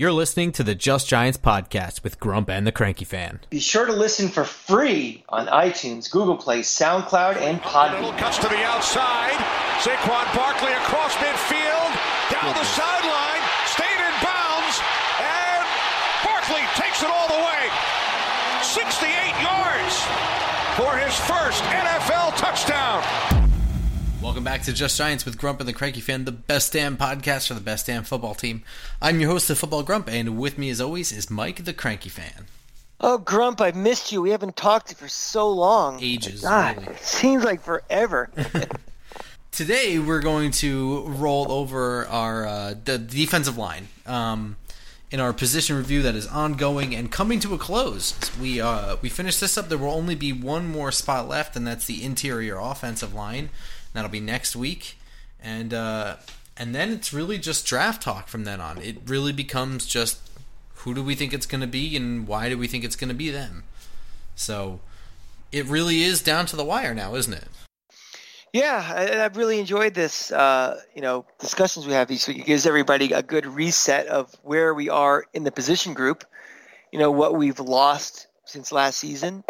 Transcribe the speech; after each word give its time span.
You're 0.00 0.12
listening 0.12 0.52
to 0.52 0.64
the 0.64 0.74
Just 0.74 1.08
Giants 1.08 1.36
podcast 1.36 2.02
with 2.02 2.18
Grump 2.18 2.48
and 2.48 2.66
the 2.66 2.72
Cranky 2.72 3.04
Fan. 3.04 3.40
Be 3.50 3.60
sure 3.60 3.84
to 3.84 3.92
listen 3.92 4.30
for 4.30 4.44
free 4.44 5.24
on 5.28 5.46
iTunes, 5.48 6.10
Google 6.10 6.38
Play, 6.38 6.60
SoundCloud, 6.60 7.36
and 7.36 7.60
Podbean. 7.60 8.16
Cuts 8.16 8.38
to 8.38 8.48
the 8.48 8.64
outside. 8.64 9.36
Saquon 9.84 10.24
Barkley 10.34 10.72
across 10.72 11.12
midfield, 11.16 11.92
down 12.32 12.48
the 12.56 12.64
sideline, 12.64 13.44
stayed 13.68 14.00
in 14.00 14.14
bounds, 14.24 14.80
and 15.20 15.68
Barkley 16.24 16.64
takes 16.80 17.02
it 17.02 17.10
all 17.12 17.28
the 17.28 17.44
way. 17.44 17.68
68 18.64 19.04
yards 19.44 20.00
for 20.80 20.96
his 20.96 21.12
first 21.28 21.62
NFL 21.64 22.38
touchdown. 22.38 23.39
Welcome 24.30 24.44
back 24.44 24.62
to 24.62 24.72
Just 24.72 24.96
Giants 24.96 25.24
with 25.24 25.38
Grump 25.38 25.58
and 25.58 25.68
the 25.68 25.72
Cranky 25.72 26.00
Fan, 26.00 26.24
the 26.24 26.30
best 26.30 26.72
damn 26.72 26.96
podcast 26.96 27.48
for 27.48 27.54
the 27.54 27.60
best 27.60 27.86
damn 27.86 28.04
football 28.04 28.36
team. 28.36 28.62
I'm 29.02 29.18
your 29.18 29.28
host, 29.28 29.48
the 29.48 29.56
Football 29.56 29.82
Grump, 29.82 30.08
and 30.08 30.38
with 30.38 30.56
me, 30.56 30.70
as 30.70 30.80
always, 30.80 31.10
is 31.10 31.28
Mike 31.28 31.64
the 31.64 31.72
Cranky 31.72 32.10
Fan. 32.10 32.46
Oh, 33.00 33.18
Grump, 33.18 33.60
I 33.60 33.72
missed 33.72 34.12
you. 34.12 34.22
We 34.22 34.30
haven't 34.30 34.54
talked 34.54 34.94
for 34.94 35.08
so 35.08 35.50
long. 35.50 36.00
Ages, 36.00 36.42
God, 36.42 36.76
really. 36.76 36.92
it 36.92 37.00
seems 37.00 37.42
like 37.42 37.60
forever. 37.60 38.30
Today, 39.50 39.98
we're 39.98 40.20
going 40.20 40.52
to 40.52 41.06
roll 41.08 41.50
over 41.50 42.06
our 42.06 42.46
uh, 42.46 42.74
the 42.84 42.98
defensive 42.98 43.58
line 43.58 43.88
um, 44.06 44.56
in 45.10 45.18
our 45.18 45.32
position 45.32 45.76
review 45.76 46.02
that 46.02 46.14
is 46.14 46.28
ongoing 46.28 46.94
and 46.94 47.10
coming 47.10 47.40
to 47.40 47.52
a 47.52 47.58
close. 47.58 48.14
We 48.38 48.60
uh, 48.60 48.94
we 49.02 49.08
finish 49.08 49.40
this 49.40 49.58
up. 49.58 49.68
There 49.68 49.76
will 49.76 49.90
only 49.90 50.14
be 50.14 50.32
one 50.32 50.68
more 50.68 50.92
spot 50.92 51.26
left, 51.26 51.56
and 51.56 51.66
that's 51.66 51.86
the 51.86 52.04
interior 52.04 52.60
offensive 52.60 53.12
line. 53.12 53.50
That'll 53.92 54.10
be 54.10 54.20
next 54.20 54.54
week, 54.54 54.96
and 55.40 55.74
uh, 55.74 56.16
and 56.56 56.74
then 56.74 56.90
it's 56.90 57.12
really 57.12 57.38
just 57.38 57.66
draft 57.66 58.02
talk 58.02 58.28
from 58.28 58.44
then 58.44 58.60
on. 58.60 58.78
It 58.78 58.98
really 59.06 59.32
becomes 59.32 59.86
just 59.86 60.20
who 60.76 60.94
do 60.94 61.02
we 61.02 61.14
think 61.14 61.32
it's 61.32 61.46
going 61.46 61.60
to 61.60 61.66
be, 61.66 61.96
and 61.96 62.26
why 62.26 62.48
do 62.48 62.56
we 62.56 62.66
think 62.66 62.84
it's 62.84 62.96
going 62.96 63.08
to 63.08 63.14
be 63.14 63.30
them. 63.30 63.64
So 64.34 64.80
it 65.52 65.66
really 65.66 66.02
is 66.02 66.22
down 66.22 66.46
to 66.46 66.56
the 66.56 66.64
wire 66.64 66.94
now, 66.94 67.14
isn't 67.14 67.34
it? 67.34 67.48
yeah, 68.52 68.92
I, 68.94 69.24
I've 69.24 69.36
really 69.36 69.60
enjoyed 69.60 69.94
this. 69.94 70.32
Uh, 70.32 70.80
you 70.94 71.02
know, 71.02 71.24
discussions 71.38 71.86
we 71.86 71.92
have 71.92 72.10
each 72.10 72.26
week. 72.26 72.38
It 72.38 72.46
gives 72.46 72.66
everybody 72.66 73.12
a 73.12 73.22
good 73.22 73.46
reset 73.46 74.06
of 74.06 74.34
where 74.42 74.74
we 74.74 74.88
are 74.88 75.24
in 75.34 75.44
the 75.44 75.52
position 75.52 75.94
group. 75.94 76.24
You 76.92 76.98
know, 76.98 77.10
what 77.10 77.36
we've 77.36 77.60
lost 77.60 78.26
since 78.44 78.72
last 78.72 78.98
season, 78.98 79.44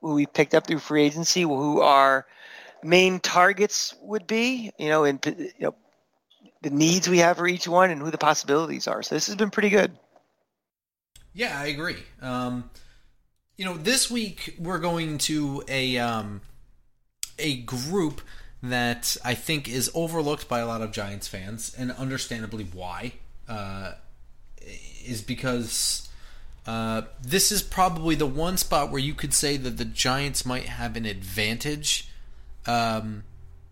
who 0.00 0.14
we 0.14 0.26
picked 0.26 0.54
up 0.54 0.66
through 0.66 0.78
free 0.78 1.04
agency, 1.04 1.42
who 1.42 1.80
our 1.80 2.26
main 2.82 3.20
targets 3.20 3.94
would 4.02 4.26
be. 4.26 4.70
You 4.78 4.88
know, 4.88 5.04
and 5.04 5.24
you 5.26 5.52
know 5.60 5.74
the 6.62 6.70
needs 6.70 7.08
we 7.08 7.18
have 7.18 7.36
for 7.36 7.46
each 7.46 7.68
one, 7.68 7.90
and 7.90 8.00
who 8.00 8.10
the 8.10 8.18
possibilities 8.18 8.86
are. 8.88 9.02
So 9.02 9.14
this 9.14 9.26
has 9.26 9.36
been 9.36 9.50
pretty 9.50 9.70
good. 9.70 9.96
Yeah, 11.32 11.58
I 11.58 11.66
agree. 11.66 11.96
Um, 12.20 12.70
you 13.56 13.64
know, 13.64 13.74
this 13.74 14.10
week 14.10 14.56
we're 14.58 14.78
going 14.78 15.18
to 15.18 15.62
a 15.68 15.98
um, 15.98 16.40
a 17.38 17.56
group 17.62 18.20
that 18.62 19.16
I 19.24 19.34
think 19.34 19.68
is 19.68 19.90
overlooked 19.94 20.48
by 20.48 20.58
a 20.58 20.66
lot 20.66 20.82
of 20.82 20.90
Giants 20.92 21.28
fans, 21.28 21.74
and 21.78 21.92
understandably 21.92 22.64
why. 22.64 23.12
Uh, 23.48 23.92
is 25.06 25.22
because 25.22 26.08
uh, 26.66 27.02
this 27.22 27.50
is 27.50 27.62
probably 27.62 28.14
the 28.14 28.26
one 28.26 28.56
spot 28.56 28.90
where 28.90 29.00
you 29.00 29.14
could 29.14 29.32
say 29.32 29.56
that 29.56 29.78
the 29.78 29.84
Giants 29.84 30.44
might 30.44 30.66
have 30.66 30.96
an 30.96 31.06
advantage 31.06 32.07
um, 32.68 33.24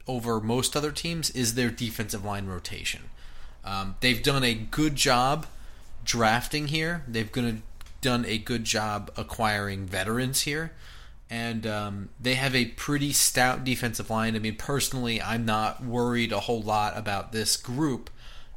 over 0.09 0.41
most 0.41 0.77
other 0.77 0.91
teams 0.91 1.31
is 1.31 1.55
their 1.55 1.71
defensive 1.71 2.25
line 2.25 2.47
rotation. 2.47 3.03
Um, 3.65 3.97
they've 4.01 4.23
done 4.23 4.43
a 4.43 4.55
good 4.55 4.97
job 4.97 5.47
drafting 6.05 6.69
here. 6.69 7.05
They've 7.07 7.31
gonna, 7.31 7.59
done 8.01 8.25
a 8.25 8.39
good 8.39 8.65
job 8.65 9.11
acquiring 9.17 9.87
veterans 9.87 10.43
here. 10.43 10.73
And 11.29 11.67
um, 11.67 12.09
they 12.21 12.35
have 12.35 12.55
a 12.55 12.67
pretty 12.67 13.13
stout 13.13 13.65
defensive 13.65 14.11
line. 14.11 14.37
I 14.37 14.39
mean, 14.39 14.57
personally, 14.57 15.21
I'm 15.21 15.45
not 15.45 15.85
worried 15.85 16.33
a 16.33 16.41
whole 16.41 16.63
lot 16.63 16.97
about 16.97 17.33
this 17.33 17.57
group. 17.57 18.11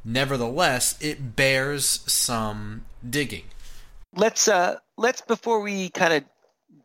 Nevertheless, 0.05 0.95
it 1.01 1.35
bears 1.35 1.85
some 2.05 2.85
digging. 3.07 3.45
Let's 4.15 4.47
uh 4.47 4.77
let's 4.97 5.21
before 5.21 5.61
we 5.61 5.89
kind 5.89 6.13
of 6.13 6.23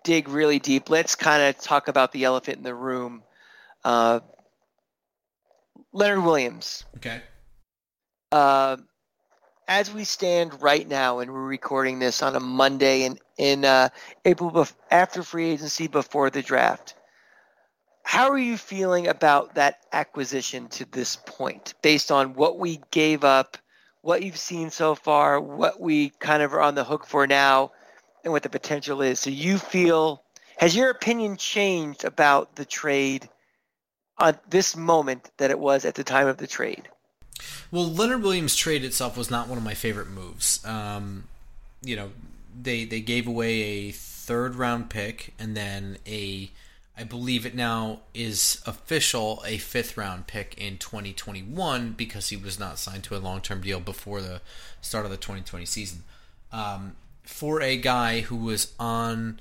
dig 0.04 0.28
really 0.28 0.58
deep, 0.58 0.90
let's 0.90 1.14
kind 1.14 1.42
of 1.42 1.62
talk 1.62 1.88
about 1.88 2.12
the 2.12 2.24
elephant 2.24 2.58
in 2.58 2.62
the 2.64 2.74
room. 2.74 3.22
Uh, 3.84 4.20
Leonard 5.92 6.24
Williams. 6.24 6.84
Okay. 6.96 7.20
Uh, 8.32 8.76
as 9.68 9.92
we 9.92 10.04
stand 10.04 10.60
right 10.60 10.86
now, 10.88 11.20
and 11.20 11.32
we're 11.32 11.46
recording 11.46 11.98
this 11.98 12.22
on 12.22 12.36
a 12.36 12.40
Monday 12.40 13.04
in 13.04 13.18
in 13.36 13.64
uh, 13.64 13.88
April 14.24 14.50
bef- 14.50 14.74
after 14.90 15.22
free 15.22 15.50
agency, 15.50 15.86
before 15.86 16.30
the 16.30 16.42
draft. 16.42 16.94
How 18.02 18.30
are 18.30 18.38
you 18.38 18.56
feeling 18.58 19.08
about 19.08 19.54
that 19.54 19.80
acquisition 19.92 20.68
to 20.68 20.84
this 20.84 21.16
point, 21.16 21.74
based 21.82 22.12
on 22.12 22.34
what 22.34 22.58
we 22.58 22.80
gave 22.90 23.24
up, 23.24 23.56
what 24.02 24.22
you've 24.22 24.36
seen 24.36 24.70
so 24.70 24.94
far, 24.94 25.40
what 25.40 25.80
we 25.80 26.10
kind 26.10 26.42
of 26.42 26.52
are 26.52 26.60
on 26.60 26.74
the 26.74 26.84
hook 26.84 27.06
for 27.06 27.26
now, 27.26 27.72
and 28.22 28.32
what 28.32 28.42
the 28.42 28.50
potential 28.50 29.00
is? 29.00 29.20
So 29.20 29.30
you 29.30 29.58
feel 29.58 30.22
has 30.58 30.76
your 30.76 30.90
opinion 30.90 31.36
changed 31.36 32.04
about 32.04 32.56
the 32.56 32.64
trade 32.64 33.28
at 34.20 34.50
this 34.50 34.76
moment 34.76 35.30
that 35.38 35.50
it 35.50 35.58
was 35.58 35.84
at 35.84 35.94
the 35.94 36.04
time 36.04 36.26
of 36.26 36.36
the 36.36 36.46
trade? 36.46 36.88
Well, 37.70 37.86
Leonard 37.86 38.22
Williams' 38.22 38.56
trade 38.56 38.84
itself 38.84 39.16
was 39.16 39.30
not 39.30 39.48
one 39.48 39.58
of 39.58 39.64
my 39.64 39.74
favorite 39.74 40.08
moves. 40.08 40.64
Um, 40.64 41.24
you 41.82 41.96
know, 41.96 42.10
they 42.60 42.84
they 42.84 43.00
gave 43.00 43.26
away 43.26 43.62
a 43.62 43.90
third 43.92 44.54
round 44.54 44.90
pick 44.90 45.34
and 45.38 45.56
then 45.56 45.98
a 46.06 46.50
I 46.96 47.02
believe 47.02 47.44
it 47.44 47.56
now 47.56 48.00
is 48.14 48.62
official 48.66 49.42
a 49.44 49.58
fifth 49.58 49.96
round 49.96 50.28
pick 50.28 50.54
in 50.56 50.78
2021 50.78 51.92
because 51.92 52.28
he 52.28 52.36
was 52.36 52.58
not 52.58 52.78
signed 52.78 53.02
to 53.04 53.16
a 53.16 53.18
long 53.18 53.40
term 53.40 53.60
deal 53.60 53.80
before 53.80 54.22
the 54.22 54.40
start 54.80 55.04
of 55.04 55.10
the 55.10 55.16
2020 55.16 55.66
season. 55.66 56.04
Um, 56.52 56.94
for 57.24 57.60
a 57.60 57.76
guy 57.76 58.20
who 58.20 58.36
was 58.36 58.74
on 58.78 59.40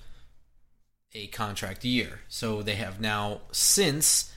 a 1.14 1.28
contract 1.28 1.86
year. 1.86 2.22
So 2.28 2.64
they 2.64 2.76
have 2.76 3.00
now 3.00 3.42
since 3.52 4.33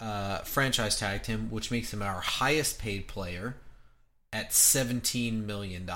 uh, 0.00 0.38
franchise 0.38 0.98
tagged 0.98 1.26
him, 1.26 1.48
which 1.50 1.70
makes 1.70 1.92
him 1.92 2.02
our 2.02 2.20
highest 2.20 2.78
paid 2.78 3.06
player 3.06 3.56
at 4.32 4.50
$17 4.50 5.44
million 5.44 5.90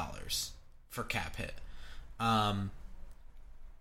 for 0.91 1.05
cap 1.05 1.37
hit. 1.37 1.55
Um, 2.21 2.71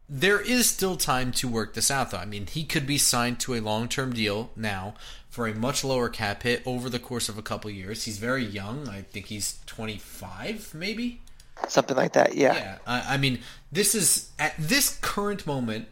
there 0.10 0.40
is 0.40 0.70
still 0.70 0.96
time 0.96 1.32
to 1.34 1.48
work 1.48 1.74
this 1.74 1.90
out, 1.90 2.12
though. 2.12 2.18
I 2.18 2.26
mean, 2.26 2.48
he 2.48 2.64
could 2.64 2.86
be 2.86 2.98
signed 2.98 3.40
to 3.42 3.56
a 3.56 3.62
long 3.62 3.88
term 3.88 4.14
deal 4.14 4.52
now 4.56 4.96
for 5.30 5.48
a 5.48 5.56
much 5.56 5.84
lower 5.84 6.10
cap 6.10 6.44
hit 6.44 6.62
over 6.66 6.90
the 6.90 7.00
course 7.00 7.30
of 7.30 7.38
a 7.38 7.42
couple 7.42 7.72
years. 7.72 8.04
He's 8.04 8.20
very 8.20 8.44
young. 8.44 8.88
I 8.88 9.02
think 9.02 9.28
he's 9.28 9.60
25, 9.66 10.74
maybe? 10.76 11.22
Something 11.68 11.98
like 11.98 12.14
that, 12.14 12.36
yeah. 12.36 12.54
Yeah. 12.54 12.78
I, 12.86 13.16
I 13.16 13.18
mean, 13.18 13.40
this 13.72 13.96
is, 13.96 14.32
at 14.38 14.54
this 14.60 15.00
current 15.02 15.48
moment, 15.48 15.88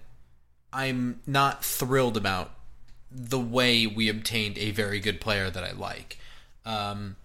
I'm 0.72 1.22
not 1.26 1.64
thrilled 1.64 2.18
about 2.18 2.52
the 3.12 3.40
way 3.40 3.86
we 3.86 4.10
obtained 4.10 4.58
a 4.58 4.72
very 4.72 5.00
good 5.00 5.20
player 5.20 5.50
that 5.50 5.64
I 5.64 5.72
like. 5.72 6.18
Um, 6.66 7.16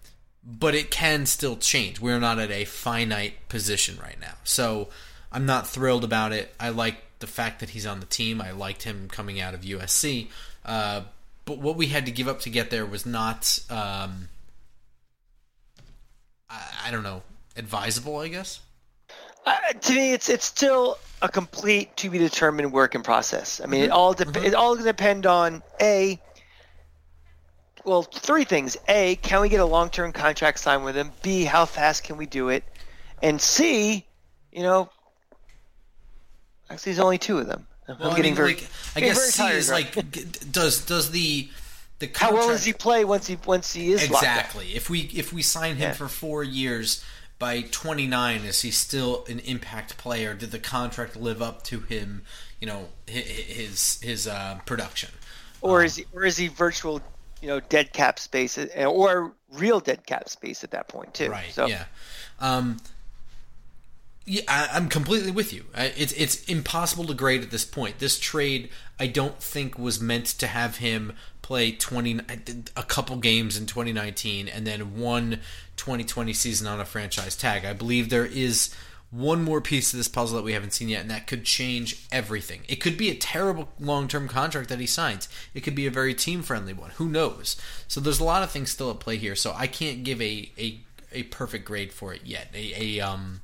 but 0.44 0.74
it 0.74 0.90
can 0.90 1.26
still 1.26 1.56
change. 1.56 2.00
We're 2.00 2.20
not 2.20 2.38
at 2.38 2.50
a 2.50 2.64
finite 2.64 3.48
position 3.48 3.98
right 4.00 4.20
now. 4.20 4.34
So 4.44 4.88
I'm 5.32 5.46
not 5.46 5.66
thrilled 5.66 6.04
about 6.04 6.32
it. 6.32 6.54
I 6.58 6.70
like 6.70 6.96
the 7.18 7.26
fact 7.26 7.60
that 7.60 7.70
he's 7.70 7.86
on 7.86 8.00
the 8.00 8.06
team. 8.06 8.40
I 8.40 8.52
liked 8.52 8.82
him 8.84 9.08
coming 9.08 9.40
out 9.40 9.54
of 9.54 9.62
USC. 9.62 10.28
Uh, 10.64 11.02
but 11.44 11.58
what 11.58 11.76
we 11.76 11.86
had 11.86 12.06
to 12.06 12.12
give 12.12 12.28
up 12.28 12.40
to 12.40 12.50
get 12.50 12.70
there 12.70 12.86
was 12.86 13.06
not, 13.06 13.58
um, 13.70 14.28
I, 16.50 16.62
I 16.86 16.90
don't 16.90 17.02
know, 17.02 17.22
advisable, 17.56 18.18
I 18.18 18.28
guess. 18.28 18.60
To 19.80 19.92
me, 19.92 20.12
it's 20.12 20.28
it's 20.28 20.44
still 20.44 20.98
a 21.22 21.28
complete 21.28 21.96
to 21.98 22.10
be 22.10 22.18
determined 22.18 22.72
work 22.72 22.94
in 22.94 23.02
process. 23.02 23.60
I 23.62 23.66
mean, 23.66 23.82
it 23.82 23.84
mm-hmm. 23.86 23.96
all 23.96 24.12
dep- 24.14 24.28
mm-hmm. 24.28 24.44
it 24.44 24.54
all 24.54 24.74
going 24.74 24.84
to 24.84 24.90
depend 24.92 25.26
on 25.26 25.62
a. 25.80 26.20
Well, 27.84 28.02
three 28.02 28.44
things: 28.44 28.76
a, 28.88 29.16
can 29.16 29.40
we 29.40 29.48
get 29.48 29.60
a 29.60 29.64
long 29.64 29.90
term 29.90 30.12
contract 30.12 30.58
signed 30.58 30.84
with 30.84 30.96
him? 30.96 31.12
B, 31.22 31.44
how 31.44 31.64
fast 31.64 32.04
can 32.04 32.16
we 32.16 32.26
do 32.26 32.48
it? 32.48 32.64
And 33.22 33.40
C, 33.40 34.06
you 34.52 34.62
know, 34.62 34.90
actually, 36.70 36.92
there's 36.92 37.04
only 37.04 37.18
two 37.18 37.38
of 37.38 37.46
them. 37.46 37.66
I'm 37.88 37.96
I 38.00 38.08
getting 38.10 38.24
mean, 38.24 38.34
very, 38.34 38.54
like, 38.54 38.68
I 38.96 39.00
getting 39.00 39.08
guess 39.10 39.18
very 39.18 39.30
C 39.30 39.42
tired, 39.42 39.56
is 39.56 39.70
right? 39.70 39.96
like, 39.96 40.52
does 40.52 40.84
does 40.84 41.10
the 41.12 41.48
the 41.98 42.10
how 42.14 42.32
well 42.32 42.48
does 42.48 42.64
he 42.64 42.72
play 42.72 43.04
once 43.04 43.26
he 43.26 43.38
once 43.46 43.72
he 43.72 43.92
is 43.92 44.02
exactly? 44.02 44.74
If 44.74 44.90
we 44.90 45.00
if 45.14 45.32
we 45.32 45.42
sign 45.42 45.76
him 45.76 45.90
Yeah. 45.90 45.92
for 45.92 46.08
four 46.08 46.42
years, 46.42 47.04
by 47.38 47.62
29, 47.62 48.42
is 48.42 48.62
he 48.62 48.70
still 48.70 49.24
an 49.28 49.40
impact 49.40 49.98
player? 49.98 50.34
Did 50.34 50.50
the 50.52 50.58
contract 50.58 51.16
live 51.16 51.42
up 51.42 51.62
to 51.64 51.80
him? 51.80 52.22
You 52.60 52.66
know, 52.66 52.88
hi- 53.08 53.16
hi- 53.16 53.52
his 53.52 54.00
his 54.02 54.26
uh, 54.26 54.60
production. 54.66 55.10
or 55.60 55.84
is 55.84 55.96
he 55.96 56.06
or 56.12 56.24
is 56.24 56.36
he 56.36 56.48
virtual, 56.48 57.02
you 57.42 57.48
know, 57.48 57.60
dead 57.60 57.92
cap 57.92 58.18
space, 58.18 58.56
uh, 58.58 58.66
or 58.84 59.32
real 59.52 59.80
dead 59.80 60.06
cap 60.06 60.28
space 60.28 60.64
at 60.64 60.70
that 60.72 60.88
point 60.88 61.14
too? 61.14 61.30
Right. 61.30 61.52
So, 61.52 61.66
Yeah. 61.66 61.84
Um, 62.40 62.78
Yeah, 64.28 64.42
I, 64.48 64.76
am 64.76 64.88
completely 64.88 65.30
with 65.30 65.52
you. 65.52 65.66
It's 65.74 66.12
it's 66.14 66.44
impossible 66.46 67.04
to 67.04 67.14
grade 67.14 67.42
at 67.42 67.50
this 67.52 67.64
point. 67.64 68.00
This 68.00 68.18
trade, 68.18 68.70
I 68.98 69.06
don't 69.06 69.40
think, 69.40 69.78
was 69.78 70.00
meant 70.00 70.26
to 70.26 70.48
have 70.48 70.78
him 70.78 71.12
play 71.46 71.70
20 71.70 72.18
a 72.74 72.82
couple 72.82 73.14
games 73.18 73.56
in 73.56 73.66
2019 73.66 74.48
and 74.48 74.66
then 74.66 74.98
one 74.98 75.38
2020 75.76 76.32
season 76.32 76.66
on 76.66 76.80
a 76.80 76.84
franchise 76.84 77.36
tag. 77.36 77.64
I 77.64 77.72
believe 77.72 78.10
there 78.10 78.26
is 78.26 78.74
one 79.12 79.44
more 79.44 79.60
piece 79.60 79.92
of 79.92 79.96
this 79.96 80.08
puzzle 80.08 80.38
that 80.38 80.44
we 80.44 80.54
haven't 80.54 80.72
seen 80.72 80.88
yet, 80.88 81.02
and 81.02 81.10
that 81.12 81.28
could 81.28 81.44
change 81.44 82.04
everything. 82.10 82.62
It 82.66 82.80
could 82.80 82.98
be 82.98 83.10
a 83.10 83.14
terrible 83.14 83.68
long 83.78 84.08
term 84.08 84.26
contract 84.26 84.68
that 84.70 84.80
he 84.80 84.86
signs. 84.86 85.28
It 85.54 85.60
could 85.60 85.76
be 85.76 85.86
a 85.86 85.90
very 85.90 86.14
team 86.14 86.42
friendly 86.42 86.72
one. 86.72 86.90
Who 86.96 87.08
knows? 87.08 87.56
So 87.86 88.00
there's 88.00 88.18
a 88.18 88.24
lot 88.24 88.42
of 88.42 88.50
things 88.50 88.72
still 88.72 88.90
at 88.90 88.98
play 88.98 89.16
here. 89.16 89.36
So 89.36 89.54
I 89.56 89.68
can't 89.68 90.02
give 90.02 90.20
a 90.20 90.50
a, 90.58 90.80
a 91.12 91.22
perfect 91.24 91.64
grade 91.64 91.92
for 91.92 92.12
it 92.12 92.22
yet. 92.24 92.48
A, 92.54 92.98
a 92.98 93.00
um 93.00 93.42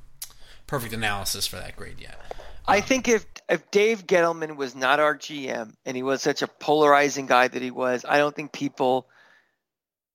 perfect 0.67 0.93
analysis 0.93 1.47
for 1.47 1.55
that 1.55 1.77
grade 1.77 2.01
yet. 2.01 2.19
I 2.67 2.81
think 2.81 3.07
if 3.07 3.25
if 3.49 3.69
Dave 3.71 4.07
Gettleman 4.07 4.55
was 4.55 4.75
not 4.75 4.99
our 4.99 5.15
GM 5.15 5.73
and 5.85 5.97
he 5.97 6.03
was 6.03 6.21
such 6.21 6.41
a 6.41 6.47
polarizing 6.47 7.25
guy 7.25 7.47
that 7.47 7.61
he 7.61 7.71
was, 7.71 8.05
I 8.07 8.17
don't 8.17 8.35
think 8.35 8.51
people 8.51 9.07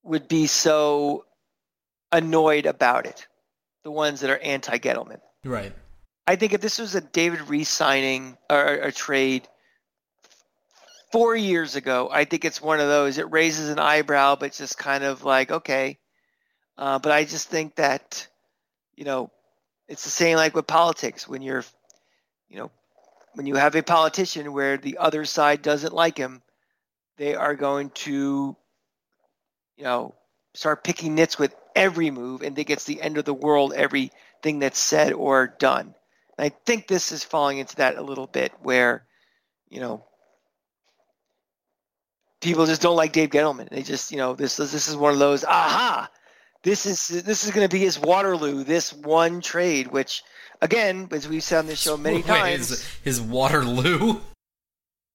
would 0.03 0.29
be 0.29 0.47
so 0.47 1.27
annoyed 2.11 2.67
about 2.67 3.07
it. 3.07 3.27
The 3.85 3.91
ones 3.91 4.21
that 4.21 4.31
are 4.31 4.39
anti 4.39 4.79
Gettleman. 4.79 5.21
Right. 5.45 5.73
I 6.27 6.37
think 6.37 6.53
if 6.53 6.61
this 6.61 6.79
was 6.79 6.95
a 6.95 7.01
David 7.01 7.49
Reese 7.49 7.71
signing 7.71 8.37
or 8.51 8.65
a 8.65 8.93
trade 8.93 9.49
four 11.13 11.37
years 11.37 11.77
ago, 11.77 12.09
I 12.11 12.25
think 12.25 12.45
it's 12.45 12.61
one 12.61 12.81
of 12.81 12.89
those. 12.89 13.19
It 13.19 13.31
raises 13.31 13.71
an 13.71 13.79
eyebrow, 13.79 14.37
but 14.37 14.47
it's 14.47 14.59
just 14.59 14.79
kind 14.79 15.05
of 15.05 15.25
like 15.25 15.51
okay. 15.51 15.99
Uh, 16.77 16.99
but 16.99 17.13
I 17.13 17.25
just 17.25 17.49
think 17.49 17.77
that 17.77 18.27
you 18.97 19.05
know 19.05 19.31
it's 19.87 20.05
the 20.05 20.11
same 20.11 20.37
like 20.37 20.55
with 20.55 20.67
politics 20.67 21.29
when 21.29 21.43
you're 21.43 21.65
you 22.49 22.59
know 22.59 22.71
when 23.35 23.47
you 23.47 23.55
have 23.57 23.75
a 23.75 23.83
politician 23.83 24.53
where 24.53 24.77
the 24.77 24.99
other 24.99 25.25
side 25.25 25.63
doesn't 25.63 25.93
like 25.93 26.17
him, 26.17 26.43
they 27.17 27.35
are 27.35 27.55
going 27.55 27.91
to 27.91 28.57
you 29.77 29.85
know 29.85 30.15
start 30.55 30.83
picking 30.85 31.15
nits 31.15 31.39
with 31.39 31.55
every 31.77 32.11
move 32.11 32.43
and 32.43 32.57
think 32.57 32.71
it's 32.71 32.85
the 32.85 33.01
end 33.01 33.17
of 33.19 33.25
the 33.25 33.35
world 33.35 33.73
everything 33.75 34.59
that's 34.59 34.79
said 34.79 35.13
or 35.13 35.47
done. 35.47 35.95
And 36.37 36.45
I 36.45 36.49
think 36.67 36.89
this 36.89 37.13
is 37.13 37.23
falling 37.23 37.59
into 37.59 37.77
that 37.77 37.97
a 37.97 38.03
little 38.03 38.27
bit 38.27 38.53
where, 38.63 39.05
you 39.69 39.81
know, 39.81 40.05
people 42.41 42.67
just 42.67 42.83
don't 42.83 42.97
like 42.97 43.13
Dave 43.13 43.31
Gettleman. 43.31 43.69
They 43.69 43.83
just, 43.83 44.11
you 44.11 44.19
know, 44.19 44.35
this 44.35 44.59
is 44.59 44.73
this 44.73 44.89
is 44.89 44.97
one 44.97 45.13
of 45.13 45.19
those 45.19 45.45
aha. 45.45 46.11
This 46.63 46.87
is 46.87 47.09
this 47.23 47.45
is 47.45 47.51
going 47.51 47.69
to 47.69 47.73
be 47.73 47.81
his 47.81 47.99
Waterloo. 47.99 48.65
This 48.65 48.93
one 48.93 49.41
trade, 49.41 49.89
which 49.89 50.25
again, 50.61 51.09
as 51.13 51.29
we've 51.29 51.43
said 51.43 51.61
on 51.61 51.67
this 51.67 51.81
show 51.81 51.97
many 51.97 52.17
Wait, 52.19 52.27
times, 52.27 52.69
his, 52.69 52.89
his 53.03 53.21
Waterloo. 53.21 54.21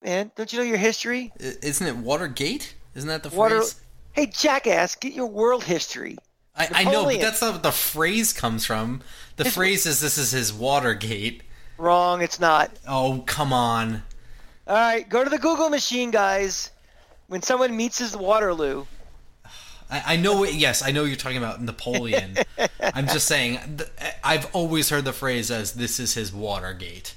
Man, 0.03 0.31
don't 0.35 0.51
you 0.51 0.59
know 0.59 0.65
your 0.65 0.77
history? 0.77 1.31
Isn't 1.39 1.87
it 1.87 1.97
Watergate? 1.97 2.75
Isn't 2.95 3.09
that 3.09 3.23
the 3.23 3.29
Water- 3.29 3.57
phrase? 3.57 3.79
Hey, 4.13 4.27
jackass, 4.27 4.95
get 4.95 5.13
your 5.13 5.25
world 5.25 5.63
history. 5.63 6.17
I, 6.55 6.69
I, 6.71 6.83
know, 6.83 7.05
but 7.05 7.19
that's 7.19 7.41
not 7.41 7.53
what 7.53 7.63
the 7.63 7.71
phrase 7.71 8.31
comes 8.31 8.63
from. 8.63 9.01
The 9.37 9.45
it's, 9.45 9.55
phrase 9.55 9.87
is 9.87 9.99
this 9.99 10.19
is 10.19 10.31
his 10.31 10.53
Watergate. 10.53 11.41
Wrong, 11.79 12.21
it's 12.21 12.39
not. 12.39 12.69
Oh, 12.87 13.23
come 13.25 13.51
on. 13.51 14.03
All 14.67 14.75
right, 14.75 15.07
go 15.09 15.23
to 15.23 15.29
the 15.31 15.39
Google 15.39 15.69
machine, 15.69 16.11
guys. 16.11 16.69
When 17.27 17.41
someone 17.41 17.75
meets 17.75 17.97
his 17.97 18.15
Waterloo. 18.15 18.85
I, 19.93 20.13
I 20.13 20.15
know, 20.15 20.43
yes, 20.43 20.81
I 20.81 20.91
know 20.91 21.03
you're 21.03 21.15
talking 21.15 21.37
about 21.37 21.61
Napoleon. 21.61 22.35
I'm 22.81 23.05
just 23.05 23.27
saying, 23.27 23.59
I've 24.23 24.53
always 24.55 24.89
heard 24.89 25.05
the 25.05 25.13
phrase 25.13 25.51
as 25.51 25.73
this 25.73 25.99
is 25.99 26.15
his 26.15 26.33
Watergate. 26.33 27.13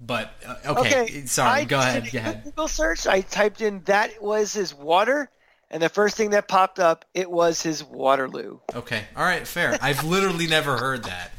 But, 0.00 0.32
uh, 0.44 0.56
okay, 0.66 1.02
okay, 1.02 1.26
sorry, 1.26 1.60
I 1.60 1.64
go 1.64 1.78
ahead, 1.78 2.10
go 2.10 2.18
ahead. 2.18 2.44
Google 2.44 2.66
search, 2.66 3.06
I 3.06 3.20
typed 3.20 3.60
in 3.60 3.82
that 3.84 4.20
was 4.20 4.52
his 4.52 4.74
water 4.74 5.30
and 5.70 5.82
the 5.82 5.88
first 5.88 6.16
thing 6.16 6.30
that 6.30 6.48
popped 6.48 6.80
up, 6.80 7.04
it 7.14 7.30
was 7.30 7.62
his 7.62 7.84
Waterloo. 7.84 8.58
Okay, 8.74 9.04
all 9.14 9.24
right, 9.24 9.46
fair. 9.46 9.78
I've 9.82 10.02
literally 10.02 10.46
never 10.46 10.78
heard 10.78 11.04
that. 11.04 11.30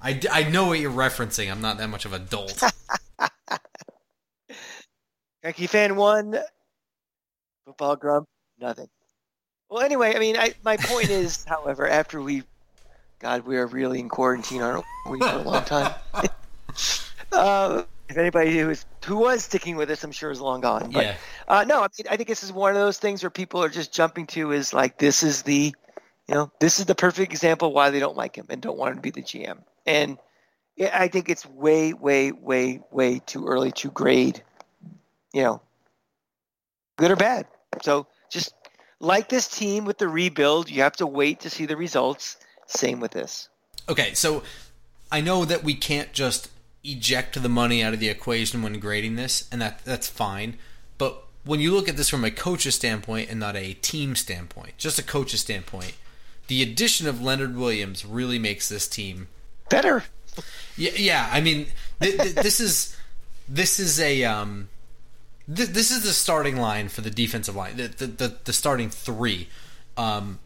I, 0.00 0.20
I 0.30 0.44
know 0.44 0.68
what 0.68 0.80
you're 0.80 0.90
referencing. 0.90 1.50
I'm 1.50 1.60
not 1.60 1.76
that 1.78 1.88
much 1.88 2.04
of 2.04 2.12
a 2.12 2.18
dolt. 2.18 2.62
Yankee 5.44 5.66
fan 5.66 5.96
one, 5.96 6.38
football 7.66 7.96
grump 7.96 8.26
nothing. 8.60 8.88
Well, 9.70 9.82
anyway, 9.82 10.14
I 10.14 10.18
mean, 10.18 10.36
I, 10.36 10.54
my 10.64 10.76
point 10.76 11.10
is, 11.10 11.44
however, 11.48 11.88
after 11.88 12.22
we, 12.22 12.42
God, 13.18 13.46
we 13.46 13.56
are 13.56 13.66
really 13.66 14.00
in 14.00 14.08
quarantine, 14.08 14.62
aren't 14.62 14.84
we, 15.08 15.18
for 15.18 15.26
a 15.26 15.42
long 15.42 15.64
time? 15.64 15.94
uh, 17.32 17.82
if 18.08 18.16
anybody 18.16 18.58
who 18.58 18.70
is 18.70 18.86
who 19.04 19.16
was 19.16 19.44
sticking 19.44 19.76
with 19.76 19.90
us, 19.90 20.04
I'm 20.04 20.12
sure 20.12 20.30
is 20.30 20.40
long 20.40 20.60
gone. 20.60 20.90
But 20.90 21.04
yeah. 21.04 21.14
uh, 21.46 21.64
no, 21.64 21.80
I, 21.80 21.88
mean, 21.98 22.06
I 22.10 22.16
think 22.16 22.28
this 22.28 22.42
is 22.42 22.52
one 22.52 22.70
of 22.70 22.76
those 22.76 22.98
things 22.98 23.22
where 23.22 23.30
people 23.30 23.62
are 23.62 23.68
just 23.68 23.92
jumping 23.92 24.26
to 24.28 24.52
is 24.52 24.72
like 24.72 24.98
this 24.98 25.22
is 25.22 25.42
the, 25.42 25.74
you 26.26 26.34
know, 26.34 26.50
this 26.60 26.78
is 26.78 26.86
the 26.86 26.94
perfect 26.94 27.30
example 27.32 27.72
why 27.72 27.90
they 27.90 28.00
don't 28.00 28.16
like 28.16 28.36
him 28.36 28.46
and 28.48 28.60
don't 28.60 28.78
want 28.78 28.90
him 28.90 28.96
to 28.96 29.02
be 29.02 29.10
the 29.10 29.22
GM. 29.22 29.58
And 29.86 30.18
yeah, 30.76 30.90
I 30.98 31.08
think 31.08 31.28
it's 31.28 31.46
way, 31.46 31.92
way, 31.92 32.32
way, 32.32 32.80
way 32.90 33.20
too 33.24 33.46
early 33.46 33.72
to 33.72 33.90
grade, 33.90 34.42
you 35.32 35.42
know, 35.42 35.60
good 36.96 37.10
or 37.10 37.16
bad. 37.16 37.46
So 37.82 38.06
just 38.30 38.54
like 39.00 39.28
this 39.28 39.48
team 39.48 39.84
with 39.84 39.98
the 39.98 40.08
rebuild, 40.08 40.70
you 40.70 40.82
have 40.82 40.96
to 40.96 41.06
wait 41.06 41.40
to 41.40 41.50
see 41.50 41.66
the 41.66 41.76
results. 41.76 42.36
Same 42.66 43.00
with 43.00 43.12
this. 43.12 43.48
Okay, 43.88 44.12
so 44.14 44.42
I 45.10 45.20
know 45.20 45.44
that 45.44 45.64
we 45.64 45.74
can't 45.74 46.12
just 46.12 46.50
eject 46.84 47.40
the 47.40 47.48
money 47.48 47.82
out 47.82 47.94
of 47.94 48.00
the 48.00 48.08
equation 48.08 48.62
when 48.62 48.78
grading 48.78 49.16
this, 49.16 49.48
and 49.50 49.60
that 49.60 49.84
that's 49.84 50.08
fine. 50.08 50.58
But 50.98 51.24
when 51.44 51.60
you 51.60 51.72
look 51.72 51.88
at 51.88 51.96
this 51.96 52.08
from 52.08 52.24
a 52.24 52.30
coach's 52.30 52.74
standpoint 52.74 53.30
and 53.30 53.40
not 53.40 53.56
a 53.56 53.74
team 53.74 54.16
standpoint, 54.16 54.76
just 54.76 54.98
a 54.98 55.02
coach's 55.02 55.40
standpoint, 55.40 55.94
the 56.48 56.62
addition 56.62 57.06
of 57.06 57.22
Leonard 57.22 57.56
Williams 57.56 58.04
really 58.04 58.38
makes 58.38 58.68
this 58.68 58.88
team 58.88 59.28
better. 59.68 60.04
Yeah, 60.76 60.92
yeah. 60.96 61.28
I 61.32 61.40
mean, 61.40 61.66
th- 62.00 62.16
th- 62.16 62.34
this 62.34 62.60
is 62.60 62.96
this 63.48 63.80
is 63.80 63.98
a 64.00 64.24
um, 64.24 64.68
th- 65.54 65.70
this 65.70 65.90
is 65.90 66.02
the 66.02 66.12
starting 66.12 66.56
line 66.56 66.88
for 66.88 67.00
the 67.00 67.10
defensive 67.10 67.56
line. 67.56 67.76
The 67.76 67.88
the 67.88 68.06
the, 68.06 68.36
the 68.44 68.52
starting 68.52 68.90
three. 68.90 69.48
Um, 69.96 70.38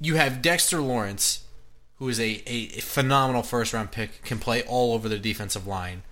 you 0.00 0.16
have 0.16 0.42
Dexter 0.42 0.80
Lawrence, 0.80 1.44
who 1.98 2.08
is 2.08 2.20
a, 2.20 2.42
a, 2.46 2.68
phenomenal 2.80 3.42
first 3.42 3.72
round 3.72 3.90
pick, 3.90 4.22
can 4.22 4.38
play 4.38 4.62
all 4.62 4.94
over 4.94 5.08
the 5.08 5.18
defensive 5.18 5.66
line, 5.66 6.02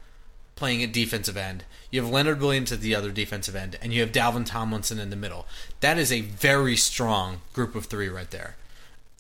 playing 0.55 0.83
at 0.83 0.93
defensive 0.93 1.37
end. 1.37 1.65
You 1.91 2.03
have 2.03 2.11
Leonard 2.11 2.41
Williams 2.41 2.73
at 2.73 2.81
the 2.81 2.95
other 2.95 3.11
defensive 3.11 3.55
end, 3.55 3.79
and 3.81 3.93
you 3.93 4.01
have 4.01 4.13
Dalvin 4.13 4.45
Tomlinson 4.45 4.99
in 4.99 5.11
the 5.11 5.17
middle. 5.17 5.47
That 5.81 5.99
is 5.99 6.13
a 6.13 6.21
very 6.21 6.77
strong 6.77 7.41
group 7.53 7.75
of 7.75 7.87
three 7.87 8.09
right 8.09 8.31
there. 8.31 8.57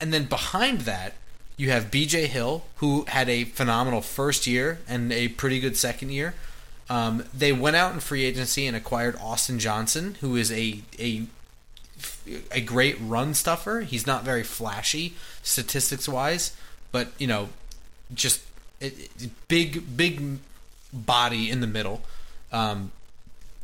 And 0.00 0.12
then 0.12 0.24
behind 0.24 0.82
that, 0.82 1.14
you 1.56 1.70
have 1.70 1.90
BJ 1.90 2.26
Hill, 2.26 2.64
who 2.76 3.04
had 3.08 3.28
a 3.28 3.44
phenomenal 3.44 4.02
first 4.02 4.46
year 4.46 4.78
and 4.86 5.12
a 5.12 5.28
pretty 5.28 5.58
good 5.58 5.76
second 5.76 6.10
year. 6.10 6.34
Um, 6.88 7.24
they 7.34 7.52
went 7.52 7.76
out 7.76 7.92
in 7.92 8.00
free 8.00 8.24
agency 8.24 8.66
and 8.66 8.76
acquired 8.76 9.16
Austin 9.16 9.58
Johnson, 9.58 10.16
who 10.20 10.36
is 10.36 10.52
a, 10.52 10.82
a 10.98 11.26
a 12.52 12.60
great 12.60 12.96
run 13.00 13.34
stuffer. 13.34 13.80
He's 13.80 14.06
not 14.06 14.22
very 14.22 14.42
flashy 14.42 15.14
statistics 15.42 16.08
wise, 16.08 16.54
but 16.92 17.08
you 17.18 17.26
know, 17.26 17.48
just 18.14 18.42
it, 18.80 19.10
big 19.48 19.96
big 19.96 20.38
body 20.92 21.50
in 21.50 21.60
the 21.60 21.66
middle. 21.66 22.02
Um, 22.52 22.92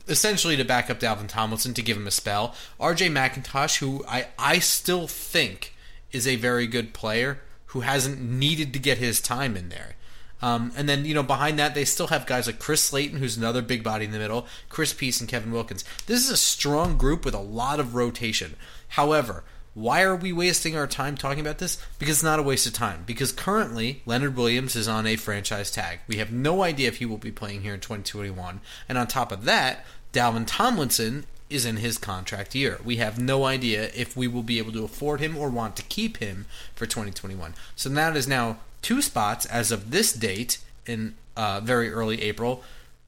essentially 0.09 0.57
to 0.57 0.65
back 0.65 0.91
up 0.91 1.01
Dalvin 1.01 1.29
Tomlinson 1.29 1.75
to 1.75 1.83
give 1.83 1.97
him 1.97 2.07
a 2.07 2.11
spell. 2.11 2.55
RJ 2.81 3.11
McIntosh, 3.11 3.79
who 3.79 4.05
I, 4.09 4.27
I 4.39 4.59
still 4.59 5.07
think 5.07 5.75
is 6.11 6.27
a 6.27 6.37
very 6.37 6.67
good 6.67 6.93
player 6.93 7.41
who 7.67 7.81
hasn't 7.81 8.21
needed 8.21 8.73
to 8.73 8.79
get 8.79 8.99
his 8.99 9.21
time 9.21 9.57
in 9.57 9.69
there. 9.69 9.95
Um, 10.43 10.73
and 10.77 10.89
then, 10.89 11.05
you 11.05 11.15
know, 11.15 11.23
behind 11.23 11.59
that, 11.59 11.75
they 11.75 11.85
still 11.85 12.09
have 12.09 12.27
guys 12.27 12.47
like 12.47 12.59
Chris 12.59 12.83
Slayton, 12.83 13.19
who's 13.19 13.37
another 13.37 13.63
big 13.63 13.85
body 13.85 14.05
in 14.05 14.11
the 14.11 14.19
middle, 14.19 14.47
Chris 14.69 14.93
Peace, 14.93 15.21
and 15.21 15.29
Kevin 15.29 15.53
Wilkins. 15.53 15.85
This 16.07 16.25
is 16.25 16.31
a 16.31 16.37
strong 16.37 16.97
group 16.97 17.25
with 17.25 17.35
a 17.35 17.39
lot 17.39 17.79
of 17.79 17.95
rotation. 17.95 18.57
However, 18.89 19.45
why 19.75 20.03
are 20.03 20.17
we 20.17 20.33
wasting 20.33 20.77
our 20.77 20.87
time 20.87 21.17
talking 21.17 21.41
about 21.41 21.59
this? 21.59 21.79
Because 21.99 22.17
it's 22.17 22.23
not 22.23 22.39
a 22.39 22.43
waste 22.43 22.67
of 22.67 22.75
time. 22.75 23.05
Because 23.07 23.33
currently, 23.33 24.03
Leonard 24.05 24.37
Williams 24.37 24.77
is 24.77 24.89
on 24.89 25.07
a 25.07 25.17
franchise 25.17 25.71
tag. 25.71 26.01
We 26.07 26.17
have 26.17 26.31
no 26.31 26.63
idea 26.63 26.89
if 26.89 26.97
he 26.97 27.07
will 27.07 27.19
be 27.19 27.33
playing 27.33 27.63
here 27.63 27.75
in 27.75 27.81
2021. 27.81 28.61
And 28.89 28.99
on 28.99 29.07
top 29.07 29.33
of 29.33 29.45
that, 29.45 29.87
Dalvin 30.13 30.45
Tomlinson 30.47 31.25
is 31.53 31.67
in 31.67 31.77
his 31.77 31.99
contract 31.99 32.55
year. 32.55 32.81
We 32.85 32.97
have 32.97 33.19
no 33.19 33.45
idea 33.45 33.91
if 33.95 34.17
we 34.17 34.27
will 34.27 34.43
be 34.43 34.59
able 34.59 34.73
to 34.73 34.85
afford 34.85 35.21
him 35.21 35.37
or 35.37 35.49
want 35.51 35.77
to 35.77 35.83
keep 35.83 36.19
him 36.19 36.47
for 36.75 36.87
2021. 36.87 37.55
So 37.77 37.89
that 37.89 38.17
is 38.17 38.27
now 38.27 38.59
two 38.81 39.03
spots 39.03 39.47
as 39.47 39.71
of 39.71 39.91
this 39.91 40.13
date 40.13 40.59
in 40.87 41.15
uh, 41.37 41.61
very 41.61 41.91
early 41.91 42.23
April 42.23 42.63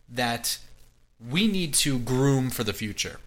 that 0.08 0.58
we 1.30 1.46
need 1.46 1.74
to 1.74 1.98
groom 1.98 2.50
for 2.50 2.64
the 2.64 2.72
future. 2.72 3.18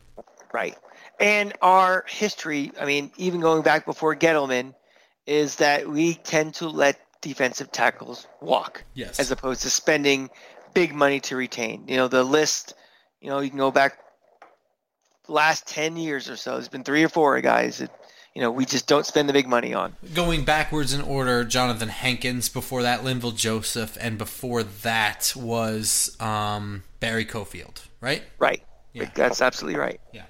Right. 0.53 0.75
And 1.19 1.53
our 1.61 2.05
history, 2.07 2.71
I 2.79 2.85
mean, 2.85 3.11
even 3.17 3.41
going 3.41 3.63
back 3.63 3.85
before 3.85 4.15
Gettleman, 4.15 4.73
is 5.25 5.57
that 5.57 5.87
we 5.89 6.13
tend 6.13 6.53
to 6.55 6.69
let 6.69 6.99
defensive 7.21 7.71
tackles 7.71 8.27
walk. 8.41 8.83
Yes. 8.93 9.19
As 9.19 9.31
opposed 9.31 9.61
to 9.63 9.69
spending 9.69 10.29
big 10.73 10.93
money 10.93 11.19
to 11.21 11.35
retain. 11.35 11.85
You 11.87 11.97
know, 11.97 12.07
the 12.07 12.23
list, 12.23 12.75
you 13.19 13.29
know, 13.29 13.39
you 13.39 13.49
can 13.49 13.59
go 13.59 13.71
back 13.71 13.97
last 15.27 15.67
10 15.67 15.97
years 15.97 16.29
or 16.29 16.35
so. 16.35 16.53
There's 16.53 16.67
been 16.67 16.83
three 16.83 17.03
or 17.03 17.09
four 17.09 17.39
guys 17.41 17.79
that, 17.79 17.91
you 18.33 18.41
know, 18.41 18.51
we 18.51 18.65
just 18.65 18.87
don't 18.87 19.05
spend 19.05 19.27
the 19.27 19.33
big 19.33 19.47
money 19.47 19.73
on. 19.73 19.95
Going 20.13 20.45
backwards 20.45 20.93
in 20.93 21.01
order, 21.01 21.43
Johnathan 21.43 21.89
Hankins. 21.89 22.49
Before 22.49 22.83
that, 22.83 23.01
Linval 23.01 23.35
Joseph, 23.35 23.97
and 23.99 24.17
before 24.17 24.63
that 24.63 25.33
was 25.35 26.15
um, 26.19 26.83
Barry 26.99 27.25
Cofield. 27.25 27.81
Right. 27.99 28.23
Right. 28.39 28.63
Yeah. 28.93 29.09
That's 29.13 29.41
absolutely 29.41 29.79
right. 29.79 29.99
Yeah. 30.13 30.23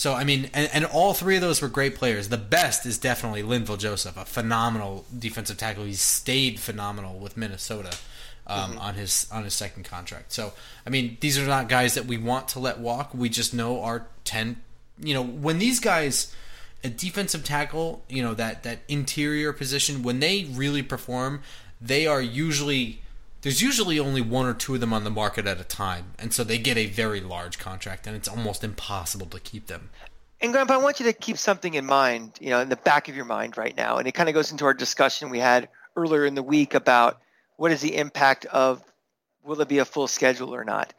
So 0.00 0.14
I 0.14 0.24
mean, 0.24 0.48
and, 0.54 0.70
and 0.72 0.86
all 0.86 1.12
three 1.12 1.34
of 1.34 1.42
those 1.42 1.60
were 1.60 1.68
great 1.68 1.94
players. 1.94 2.30
The 2.30 2.38
best 2.38 2.86
is 2.86 2.96
definitely 2.96 3.42
Linval 3.42 3.78
Joseph, 3.78 4.16
a 4.16 4.24
phenomenal 4.24 5.04
defensive 5.18 5.58
tackle. 5.58 5.84
He's 5.84 6.00
stayed 6.00 6.58
phenomenal 6.58 7.18
with 7.18 7.36
Minnesota 7.36 7.94
um, 8.46 8.78
on 8.78 8.94
his 8.94 9.26
on 9.30 9.44
his 9.44 9.52
second 9.52 9.84
contract. 9.84 10.32
So 10.32 10.54
I 10.86 10.88
mean, 10.88 11.18
these 11.20 11.38
are 11.38 11.44
not 11.44 11.68
guys 11.68 11.92
that 11.96 12.06
we 12.06 12.16
want 12.16 12.48
to 12.48 12.58
let 12.60 12.78
walk. 12.78 13.12
We 13.12 13.28
just 13.28 13.52
know 13.52 13.82
our 13.82 14.06
ten. 14.24 14.62
You 14.98 15.12
know, 15.12 15.22
when 15.22 15.58
these 15.58 15.80
guys, 15.80 16.34
a 16.82 16.88
defensive 16.88 17.44
tackle, 17.44 18.02
you 18.08 18.22
know 18.22 18.32
that 18.32 18.62
that 18.62 18.78
interior 18.88 19.52
position, 19.52 20.02
when 20.02 20.20
they 20.20 20.44
really 20.50 20.82
perform, 20.82 21.42
they 21.78 22.06
are 22.06 22.22
usually 22.22 23.02
there's 23.42 23.62
usually 23.62 23.98
only 23.98 24.20
one 24.20 24.46
or 24.46 24.54
two 24.54 24.74
of 24.74 24.80
them 24.80 24.92
on 24.92 25.04
the 25.04 25.10
market 25.10 25.46
at 25.46 25.60
a 25.60 25.64
time, 25.64 26.12
and 26.18 26.32
so 26.32 26.44
they 26.44 26.58
get 26.58 26.76
a 26.76 26.86
very 26.86 27.20
large 27.20 27.58
contract, 27.58 28.06
and 28.06 28.14
it's 28.14 28.28
almost 28.28 28.62
impossible 28.62 29.26
to 29.26 29.40
keep 29.40 29.66
them. 29.66 29.90
And 30.40 30.52
Grandpa, 30.52 30.74
I 30.74 30.78
want 30.78 31.00
you 31.00 31.06
to 31.06 31.12
keep 31.12 31.36
something 31.36 31.74
in 31.74 31.84
mind, 31.84 32.38
you 32.40 32.50
know, 32.50 32.60
in 32.60 32.68
the 32.68 32.76
back 32.76 33.08
of 33.08 33.16
your 33.16 33.24
mind 33.24 33.56
right 33.56 33.76
now, 33.76 33.98
and 33.98 34.08
it 34.08 34.12
kind 34.12 34.28
of 34.28 34.34
goes 34.34 34.50
into 34.50 34.64
our 34.64 34.74
discussion 34.74 35.30
we 35.30 35.38
had 35.38 35.68
earlier 35.96 36.24
in 36.24 36.34
the 36.34 36.42
week 36.42 36.74
about 36.74 37.20
what 37.56 37.72
is 37.72 37.80
the 37.80 37.96
impact 37.96 38.46
of 38.46 38.82
will 39.42 39.60
it 39.60 39.68
be 39.68 39.78
a 39.78 39.84
full 39.84 40.06
schedule 40.06 40.54
or 40.54 40.64
not. 40.64 40.94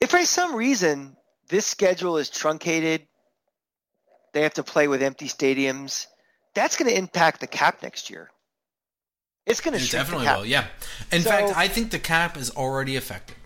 If 0.00 0.10
for 0.10 0.22
some 0.24 0.54
reason 0.54 1.16
this 1.48 1.66
schedule 1.66 2.18
is 2.18 2.28
truncated, 2.28 3.06
they 4.32 4.42
have 4.42 4.54
to 4.54 4.62
play 4.62 4.88
with 4.88 5.02
empty 5.02 5.28
stadiums, 5.28 6.06
that's 6.54 6.76
going 6.76 6.90
to 6.90 6.96
impact 6.96 7.40
the 7.40 7.46
cap 7.46 7.82
next 7.82 8.10
year. 8.10 8.30
It's 9.46 9.60
going 9.60 9.78
to 9.78 9.82
It 9.82 9.90
definitely 9.90 10.26
cap. 10.26 10.38
will, 10.38 10.46
yeah. 10.46 10.66
In 11.12 11.22
So- 11.22 11.30
fact, 11.30 11.56
I 11.56 11.68
think 11.68 11.90
the 11.92 11.98
cap 11.98 12.36
is 12.36 12.50
already 12.50 12.96
affected. 12.96 13.36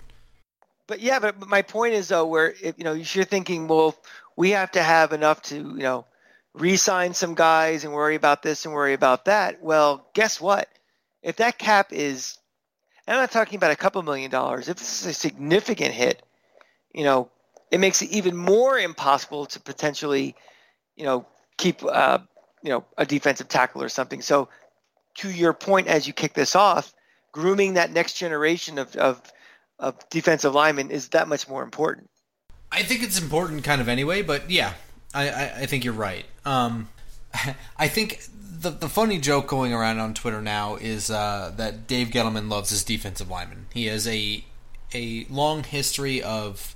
But 0.87 1.00
yeah, 1.00 1.21
but, 1.21 1.38
but 1.38 1.49
my 1.49 1.62
point 1.62 1.95
is 1.95 2.09
though, 2.09 2.26
where 2.26 2.54
if 2.61 2.76
you 2.76 2.83
know 2.85 2.95
you're 2.95 3.25
thinking, 3.25 3.69
well, 3.69 3.97
we 4.37 4.50
have 4.50 4.73
to 4.73 4.83
have 4.83 5.12
enough 5.12 5.40
to 5.42 5.54
you 5.57 5.83
know 5.85 6.04
re-sign 6.54 7.14
some 7.14 7.35
guys 7.35 7.85
and 7.85 7.92
worry 7.92 8.16
about 8.16 8.42
this 8.42 8.64
and 8.64 8.75
worry 8.75 8.92
about 8.95 9.25
that. 9.26 9.62
Well, 9.62 10.04
guess 10.14 10.40
what? 10.40 10.69
If 11.23 11.37
that 11.37 11.59
cap 11.59 11.92
is, 11.92 12.38
and 13.07 13.14
I'm 13.16 13.23
not 13.23 13.30
talking 13.30 13.57
about 13.57 13.71
a 13.71 13.76
couple 13.76 14.02
million 14.02 14.33
dollars. 14.33 14.69
If 14.69 14.78
this 14.78 15.00
is 15.02 15.07
a 15.07 15.12
significant 15.14 15.95
hit, 15.95 16.25
you 16.92 17.04
know, 17.04 17.30
it 17.71 17.78
makes 17.78 18.02
it 18.02 18.11
even 18.11 18.37
more 18.37 18.76
impossible 18.76 19.47
to 19.47 19.61
potentially, 19.61 20.35
you 20.97 21.04
know, 21.04 21.25
keep 21.57 21.85
uh, 21.85 22.19
you 22.64 22.71
know 22.71 22.85
a 22.99 23.07
defensive 23.07 23.47
tackle 23.47 23.80
or 23.80 23.88
something. 23.88 24.23
So, 24.23 24.49
to 25.21 25.31
your 25.31 25.53
point, 25.53 25.87
as 25.87 26.07
you 26.07 26.12
kick 26.12 26.35
this 26.35 26.57
off, 26.57 26.95
grooming 27.33 27.75
that 27.75 27.93
next 27.93 28.15
generation 28.15 28.79
of 28.79 28.95
of 28.97 29.21
of 29.79 29.97
defensive 30.11 30.55
linemen 30.55 30.91
is 30.91 31.09
that 31.09 31.29
much 31.29 31.49
more 31.49 31.62
important. 31.62 32.11
I 32.73 32.83
think 32.83 33.03
it's 33.03 33.21
important 33.21 33.65
kind 33.65 33.81
of 33.81 33.89
anyway, 33.89 34.23
but 34.23 34.50
yeah, 34.50 34.75
I, 35.15 35.29
I, 35.29 35.53
I 35.61 35.67
think 35.67 35.85
you're 35.85 35.95
right. 35.95 36.25
Um, 36.45 36.89
I 37.79 37.89
think 37.89 38.23
the 38.61 38.71
the 38.71 38.89
funny 38.89 39.19
joke 39.19 39.47
going 39.47 39.73
around 39.73 39.99
on 39.99 40.15
Twitter 40.15 40.41
now 40.41 40.77
is 40.77 41.11
uh, 41.11 41.53
that 41.57 41.87
Dave 41.87 42.09
Gettleman 42.09 42.50
loves 42.50 42.71
his 42.71 42.85
defensive 42.85 43.31
linemen. 43.31 43.67
He 43.73 43.87
has 43.87 44.07
a 44.07 44.45
a 44.93 45.27
long 45.31 45.65
history 45.65 46.23
of 46.23 46.75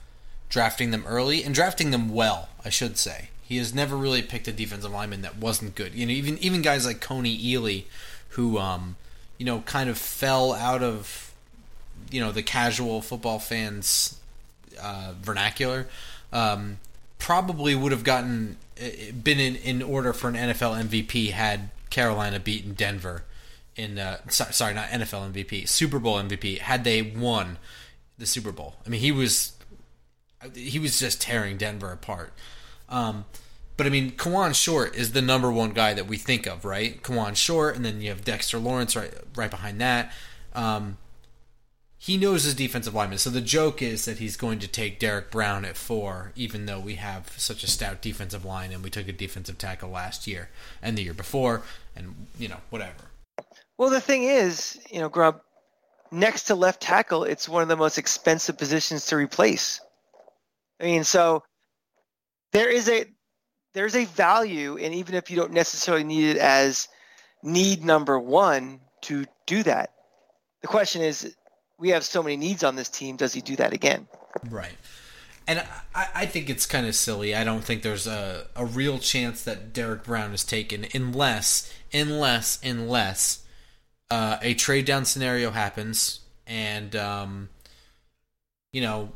drafting 0.48 0.90
them 0.90 1.04
early 1.06 1.42
and 1.42 1.54
drafting 1.54 1.90
them 1.90 2.08
well, 2.08 2.48
I 2.64 2.68
should 2.68 2.96
say. 2.96 3.30
He 3.42 3.58
has 3.58 3.74
never 3.74 3.96
really 3.96 4.22
picked 4.22 4.48
a 4.48 4.52
defensive 4.52 4.90
lineman 4.90 5.22
that 5.22 5.36
wasn't 5.36 5.74
good. 5.74 5.94
You 5.94 6.06
know, 6.06 6.12
even 6.12 6.38
even 6.38 6.62
guys 6.62 6.86
like 6.86 7.00
Kony 7.00 7.38
Ealy, 7.38 7.84
who 8.34 8.58
um, 8.58 8.96
you 9.38 9.46
know, 9.46 9.60
kind 9.60 9.90
of 9.90 9.98
fell 9.98 10.52
out 10.52 10.82
of 10.82 11.32
you 12.10 12.20
know 12.20 12.32
the 12.32 12.42
casual 12.42 13.00
football 13.00 13.38
fans 13.38 14.20
uh, 14.80 15.14
vernacular, 15.20 15.86
um, 16.32 16.78
probably 17.18 17.74
would 17.74 17.92
have 17.92 18.04
gotten 18.04 18.56
uh, 18.80 19.12
been 19.22 19.40
in, 19.40 19.56
in 19.56 19.82
order 19.82 20.12
for 20.12 20.28
an 20.28 20.34
NFL 20.34 20.88
MVP 20.88 21.30
had 21.30 21.70
Carolina 21.90 22.40
beaten 22.40 22.74
Denver 22.74 23.24
in 23.76 23.98
uh, 23.98 24.18
so, 24.28 24.44
sorry 24.50 24.74
not 24.74 24.88
NFL 24.88 25.32
MVP 25.32 25.68
Super 25.68 25.98
Bowl 25.98 26.16
MVP 26.16 26.58
had 26.58 26.84
they 26.84 27.02
won 27.02 27.58
the 28.18 28.26
Super 28.26 28.52
Bowl. 28.52 28.76
I 28.86 28.88
mean 28.88 29.00
he 29.00 29.12
was 29.12 29.52
he 30.54 30.78
was 30.78 30.98
just 30.98 31.20
tearing 31.20 31.56
Denver 31.56 31.92
apart. 31.92 32.32
Um, 32.88 33.24
but 33.76 33.86
I 33.86 33.90
mean, 33.90 34.12
Kawann 34.12 34.54
Short 34.54 34.94
is 34.94 35.12
the 35.12 35.22
number 35.22 35.50
one 35.50 35.72
guy 35.72 35.94
that 35.94 36.06
we 36.06 36.16
think 36.16 36.46
of, 36.46 36.64
right? 36.64 37.02
Kawann 37.02 37.36
Short, 37.36 37.76
and 37.76 37.84
then 37.84 38.00
you 38.00 38.10
have 38.10 38.24
Dexter 38.24 38.58
Lawrence 38.58 38.94
right 38.94 39.12
right 39.34 39.50
behind 39.50 39.80
that. 39.80 40.12
Um, 40.54 40.98
he 42.04 42.18
knows 42.18 42.44
his 42.44 42.54
defensive 42.54 42.94
lineman. 42.94 43.16
So 43.16 43.30
the 43.30 43.40
joke 43.40 43.80
is 43.80 44.04
that 44.04 44.18
he's 44.18 44.36
going 44.36 44.58
to 44.58 44.68
take 44.68 44.98
Derrick 44.98 45.30
Brown 45.30 45.64
at 45.64 45.74
four, 45.74 46.32
even 46.36 46.66
though 46.66 46.78
we 46.78 46.96
have 46.96 47.32
such 47.38 47.64
a 47.64 47.66
stout 47.66 48.02
defensive 48.02 48.44
line 48.44 48.72
and 48.72 48.84
we 48.84 48.90
took 48.90 49.08
a 49.08 49.12
defensive 49.12 49.56
tackle 49.56 49.88
last 49.88 50.26
year 50.26 50.50
and 50.82 50.98
the 50.98 51.02
year 51.02 51.14
before, 51.14 51.62
and 51.96 52.26
you 52.38 52.46
know 52.46 52.58
whatever. 52.68 52.92
Well, 53.78 53.88
the 53.88 54.02
thing 54.02 54.24
is, 54.24 54.78
you 54.90 55.00
know, 55.00 55.08
Grub, 55.08 55.40
next 56.12 56.44
to 56.44 56.54
left 56.54 56.82
tackle, 56.82 57.24
it's 57.24 57.48
one 57.48 57.62
of 57.62 57.68
the 57.68 57.76
most 57.76 57.96
expensive 57.96 58.58
positions 58.58 59.06
to 59.06 59.16
replace. 59.16 59.80
I 60.80 60.84
mean, 60.84 61.04
so 61.04 61.42
there 62.52 62.68
is 62.68 62.88
a 62.88 63.06
there's 63.74 63.96
a 63.96 64.06
value, 64.06 64.78
and 64.78 64.94
even 64.94 65.14
if 65.14 65.30
you 65.30 65.36
don't 65.36 65.52
necessarily 65.52 66.04
need 66.04 66.30
it 66.30 66.36
as 66.38 66.88
need 67.42 67.84
number 67.84 68.18
one 68.18 68.80
to 69.02 69.26
do 69.46 69.62
that, 69.64 69.90
the 70.62 70.68
question 70.68 71.02
is, 71.02 71.36
we 71.78 71.90
have 71.90 72.04
so 72.04 72.22
many 72.22 72.36
needs 72.36 72.64
on 72.64 72.76
this 72.76 72.88
team. 72.88 73.16
Does 73.16 73.34
he 73.34 73.40
do 73.40 73.56
that 73.56 73.72
again? 73.72 74.06
Right. 74.48 74.76
And 75.46 75.62
I, 75.94 76.08
I 76.14 76.26
think 76.26 76.48
it's 76.48 76.64
kind 76.64 76.86
of 76.86 76.94
silly. 76.94 77.34
I 77.34 77.44
don't 77.44 77.62
think 77.62 77.82
there's 77.82 78.06
a, 78.06 78.46
a 78.56 78.64
real 78.64 78.98
chance 78.98 79.42
that 79.42 79.72
Derrick 79.72 80.04
Brown 80.04 80.32
is 80.32 80.44
taken 80.44 80.86
unless, 80.94 81.70
unless, 81.92 82.58
unless 82.64 83.44
uh, 84.10 84.38
a 84.40 84.54
trade 84.54 84.86
down 84.86 85.04
scenario 85.04 85.50
happens 85.50 86.20
and, 86.46 86.96
um, 86.96 87.48
you 88.72 88.80
know, 88.80 89.12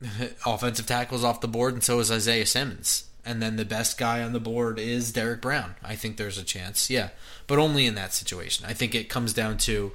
offensive 0.46 0.86
tackles 0.86 1.22
off 1.22 1.42
the 1.42 1.48
board 1.48 1.74
and 1.74 1.84
so 1.84 2.00
is 2.00 2.10
Isaiah 2.10 2.46
Simmons. 2.46 3.09
And 3.24 3.42
then 3.42 3.56
the 3.56 3.64
best 3.64 3.98
guy 3.98 4.22
on 4.22 4.32
the 4.32 4.40
board 4.40 4.78
is 4.78 5.12
Derrick 5.12 5.40
Brown. 5.40 5.74
I 5.82 5.94
think 5.94 6.16
there's 6.16 6.38
a 6.38 6.42
chance, 6.42 6.88
yeah. 6.88 7.10
But 7.46 7.58
only 7.58 7.86
in 7.86 7.94
that 7.96 8.14
situation. 8.14 8.66
I 8.66 8.72
think 8.72 8.94
it 8.94 9.08
comes 9.08 9.32
down 9.32 9.58
to 9.58 9.92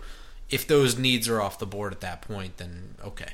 if 0.50 0.68
those 0.68 0.98
needs 0.98 1.28
are 1.28 1.42
off 1.42 1.60
the 1.60 1.66
board 1.66 1.94
at 1.94 2.02
that 2.02 2.22
point, 2.22 2.58
then 2.58 2.96
okay. 3.04 3.34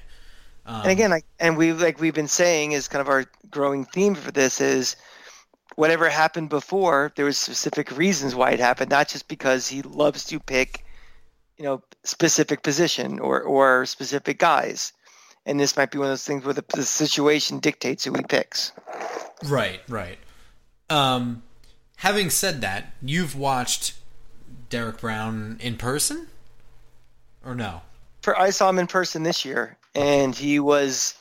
Um, 0.65 0.81
and 0.83 0.91
again, 0.91 1.09
like, 1.09 1.25
and 1.39 1.57
we 1.57 1.73
like 1.73 1.99
we've 1.99 2.13
been 2.13 2.27
saying 2.27 2.71
is 2.71 2.87
kind 2.87 3.01
of 3.01 3.09
our 3.09 3.25
growing 3.49 3.85
theme 3.85 4.15
for 4.15 4.31
this 4.31 4.61
is 4.61 4.95
whatever 5.75 6.09
happened 6.09 6.49
before, 6.49 7.11
there 7.15 7.25
was 7.25 7.37
specific 7.37 7.95
reasons 7.97 8.35
why 8.35 8.51
it 8.51 8.59
happened, 8.59 8.91
not 8.91 9.07
just 9.07 9.27
because 9.27 9.67
he 9.67 9.81
loves 9.81 10.25
to 10.25 10.39
pick, 10.39 10.85
you 11.57 11.63
know, 11.63 11.81
specific 12.03 12.63
position 12.63 13.19
or 13.19 13.41
or 13.41 13.85
specific 13.85 14.39
guys. 14.39 14.93
And 15.45 15.59
this 15.59 15.75
might 15.75 15.89
be 15.89 15.97
one 15.97 16.07
of 16.07 16.11
those 16.11 16.23
things 16.23 16.45
where 16.45 16.53
the, 16.53 16.63
the 16.75 16.83
situation 16.83 17.59
dictates 17.59 18.03
who 18.03 18.13
he 18.13 18.21
picks. 18.21 18.73
Right, 19.43 19.81
right. 19.87 20.17
Um, 20.89 21.43
having 21.97 22.29
said 22.29 22.61
that, 22.61 22.93
you've 23.01 23.35
watched 23.35 23.93
Derrick 24.69 24.99
Brown 24.99 25.57
in 25.61 25.77
person, 25.77 26.27
or 27.45 27.55
no? 27.55 27.81
For 28.21 28.37
I 28.37 28.51
saw 28.51 28.69
him 28.69 28.79
in 28.79 28.87
person 28.87 29.23
this 29.23 29.45
year, 29.45 29.77
and 29.95 30.35
he 30.35 30.59
was 30.59 31.15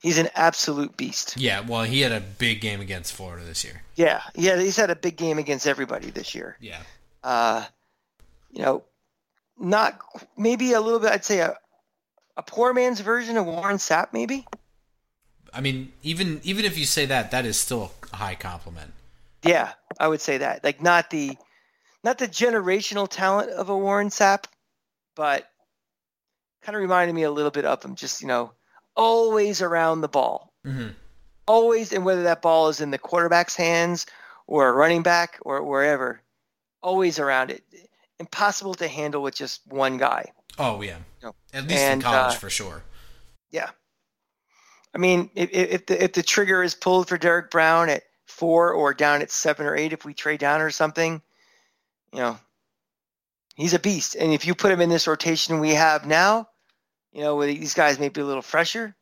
he's 0.00 0.18
an 0.18 0.28
absolute 0.34 0.96
beast. 0.96 1.36
Yeah, 1.36 1.60
well, 1.60 1.84
he 1.84 2.00
had 2.00 2.12
a 2.12 2.20
big 2.20 2.60
game 2.60 2.80
against 2.80 3.12
Florida 3.12 3.44
this 3.44 3.64
year. 3.64 3.82
Yeah, 3.96 4.22
yeah, 4.34 4.58
he's 4.58 4.76
had 4.76 4.90
a 4.90 4.96
big 4.96 5.16
game 5.16 5.38
against 5.38 5.66
everybody 5.66 6.10
this 6.10 6.34
year. 6.34 6.56
Yeah, 6.60 6.80
uh, 7.22 7.64
you 8.50 8.62
know, 8.62 8.84
not 9.58 10.00
maybe 10.36 10.72
a 10.72 10.80
little 10.80 11.00
bit. 11.00 11.12
I'd 11.12 11.24
say 11.24 11.40
a 11.40 11.56
a 12.36 12.42
poor 12.42 12.72
man's 12.72 13.00
version 13.00 13.36
of 13.36 13.46
Warren 13.46 13.76
Sapp, 13.76 14.12
maybe. 14.12 14.46
I 15.52 15.60
mean, 15.60 15.92
even 16.02 16.40
even 16.44 16.64
if 16.64 16.78
you 16.78 16.84
say 16.86 17.06
that, 17.06 17.30
that 17.30 17.44
is 17.44 17.56
still 17.56 17.92
a 18.12 18.16
high 18.16 18.34
compliment. 18.34 18.92
Yeah, 19.42 19.72
I 19.98 20.08
would 20.08 20.20
say 20.20 20.38
that. 20.38 20.64
Like 20.64 20.80
not 20.82 21.10
the 21.10 21.36
not 22.04 22.18
the 22.18 22.28
generational 22.28 23.08
talent 23.08 23.50
of 23.50 23.68
a 23.68 23.76
Warren 23.76 24.08
Sapp, 24.08 24.44
but 25.16 25.48
kind 26.62 26.76
of 26.76 26.82
reminded 26.82 27.14
me 27.14 27.22
a 27.24 27.30
little 27.30 27.50
bit 27.50 27.64
of 27.64 27.82
him. 27.82 27.94
Just 27.94 28.20
you 28.22 28.28
know, 28.28 28.52
always 28.96 29.62
around 29.62 30.00
the 30.00 30.08
ball, 30.08 30.52
Mm-hmm. 30.66 30.88
always, 31.46 31.92
and 31.92 32.04
whether 32.04 32.22
that 32.24 32.42
ball 32.42 32.68
is 32.68 32.80
in 32.80 32.90
the 32.90 32.98
quarterback's 32.98 33.56
hands 33.56 34.06
or 34.46 34.68
a 34.68 34.72
running 34.72 35.02
back 35.02 35.38
or 35.42 35.62
wherever, 35.62 36.20
always 36.82 37.18
around 37.18 37.50
it. 37.50 37.64
impossible 38.18 38.74
to 38.74 38.88
handle 38.88 39.22
with 39.22 39.34
just 39.34 39.66
one 39.66 39.96
guy. 39.96 40.30
Oh 40.58 40.82
yeah, 40.82 40.98
No. 41.22 41.34
at 41.54 41.66
least 41.66 41.84
And, 41.84 42.02
in 42.02 42.02
college 42.02 42.34
uh, 42.34 42.38
for 42.38 42.50
sure. 42.50 42.82
Yeah. 43.50 43.70
I 44.94 44.98
mean, 44.98 45.30
if, 45.34 45.50
if 45.52 45.86
the 45.86 46.02
if 46.04 46.12
the 46.12 46.22
trigger 46.22 46.62
is 46.62 46.74
pulled 46.74 47.08
for 47.08 47.18
Derrick 47.18 47.50
Brown 47.50 47.88
at 47.88 48.02
four 48.26 48.72
or 48.72 48.92
down 48.94 49.22
at 49.22 49.30
seven 49.30 49.66
or 49.66 49.76
eight, 49.76 49.92
if 49.92 50.04
we 50.04 50.14
trade 50.14 50.40
down 50.40 50.60
or 50.60 50.70
something, 50.70 51.22
you 52.12 52.18
know, 52.18 52.38
he's 53.54 53.74
a 53.74 53.78
beast. 53.78 54.16
And 54.16 54.32
if 54.32 54.46
you 54.46 54.54
put 54.54 54.72
him 54.72 54.80
in 54.80 54.90
this 54.90 55.06
rotation 55.06 55.60
we 55.60 55.74
have 55.74 56.06
now, 56.06 56.48
you 57.12 57.22
know, 57.22 57.40
these 57.44 57.74
guys 57.74 57.98
may 57.98 58.08
be 58.08 58.20
a 58.20 58.24
little 58.24 58.42
fresher, 58.42 58.96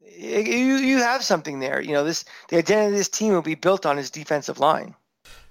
you 0.00 0.76
you 0.76 0.98
have 0.98 1.22
something 1.22 1.60
there. 1.60 1.80
You 1.80 1.92
know, 1.92 2.04
this 2.04 2.24
the 2.48 2.58
identity 2.58 2.92
of 2.92 2.96
this 2.96 3.08
team 3.08 3.32
will 3.32 3.42
be 3.42 3.54
built 3.54 3.86
on 3.86 3.96
his 3.96 4.10
defensive 4.10 4.58
line. 4.58 4.94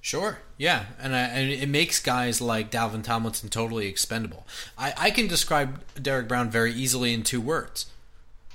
Sure, 0.04 0.40
yeah, 0.58 0.86
and, 1.00 1.14
uh, 1.14 1.18
and 1.18 1.52
it 1.52 1.70
makes 1.70 2.00
guys 2.00 2.42
like 2.42 2.72
Dalvin 2.72 3.04
Tomlinson 3.04 3.50
totally 3.50 3.88
expendable. 3.88 4.48
I, 4.76 4.94
I 4.98 5.12
can 5.12 5.28
describe 5.28 5.80
Derrick 6.02 6.28
Brown 6.28 6.50
very 6.50 6.74
easily 6.74 7.14
in 7.14 7.22
two 7.22 7.40
words: 7.40 7.86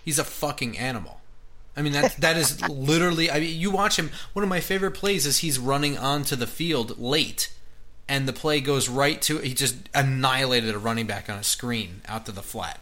he's 0.06 0.18
a 0.18 0.24
fucking 0.24 0.78
animal. 0.78 1.20
I 1.76 1.82
mean 1.82 1.92
that 1.92 2.16
that 2.20 2.38
is 2.38 2.66
literally. 2.70 3.30
I 3.30 3.40
mean, 3.40 3.60
you 3.60 3.70
watch 3.70 3.98
him. 3.98 4.10
One 4.32 4.42
of 4.42 4.48
my 4.48 4.60
favorite 4.60 4.92
plays 4.92 5.26
is 5.26 5.38
he's 5.40 5.58
running 5.58 5.98
onto 5.98 6.34
the 6.34 6.46
field 6.46 6.98
late, 6.98 7.52
and 8.08 8.26
the 8.26 8.32
play 8.32 8.62
goes 8.62 8.88
right 8.88 9.20
to. 9.22 9.36
He 9.38 9.52
just 9.52 9.76
annihilated 9.92 10.74
a 10.74 10.78
running 10.78 11.06
back 11.06 11.28
on 11.28 11.38
a 11.38 11.44
screen 11.44 12.00
out 12.08 12.24
to 12.24 12.32
the 12.32 12.40
flat. 12.42 12.80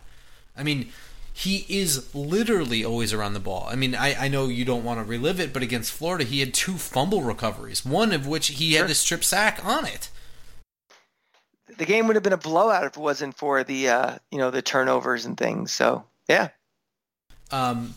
I 0.56 0.62
mean, 0.62 0.90
he 1.32 1.66
is 1.68 2.14
literally 2.14 2.84
always 2.84 3.12
around 3.12 3.32
the 3.34 3.40
ball. 3.40 3.66
I 3.68 3.74
mean, 3.74 3.96
I, 3.96 4.26
I 4.26 4.28
know 4.28 4.46
you 4.46 4.64
don't 4.64 4.84
want 4.84 5.00
to 5.00 5.04
relive 5.04 5.40
it, 5.40 5.52
but 5.52 5.64
against 5.64 5.90
Florida, 5.90 6.22
he 6.22 6.38
had 6.38 6.54
two 6.54 6.74
fumble 6.74 7.22
recoveries, 7.22 7.84
one 7.84 8.12
of 8.12 8.28
which 8.28 8.46
he 8.46 8.74
had 8.74 8.80
Sure. 8.82 8.88
the 8.88 8.94
strip 8.94 9.24
sack 9.24 9.58
on 9.64 9.84
it. 9.84 10.10
The 11.76 11.84
game 11.86 12.06
would 12.06 12.14
have 12.14 12.22
been 12.22 12.32
a 12.32 12.36
blowout 12.36 12.84
if 12.84 12.96
it 12.96 13.00
wasn't 13.00 13.36
for 13.36 13.64
the 13.64 13.88
uh, 13.88 14.18
you 14.30 14.38
know 14.38 14.52
the 14.52 14.62
turnovers 14.62 15.24
and 15.24 15.36
things. 15.36 15.72
So 15.72 16.04
yeah, 16.28 16.50
Um, 17.54 17.94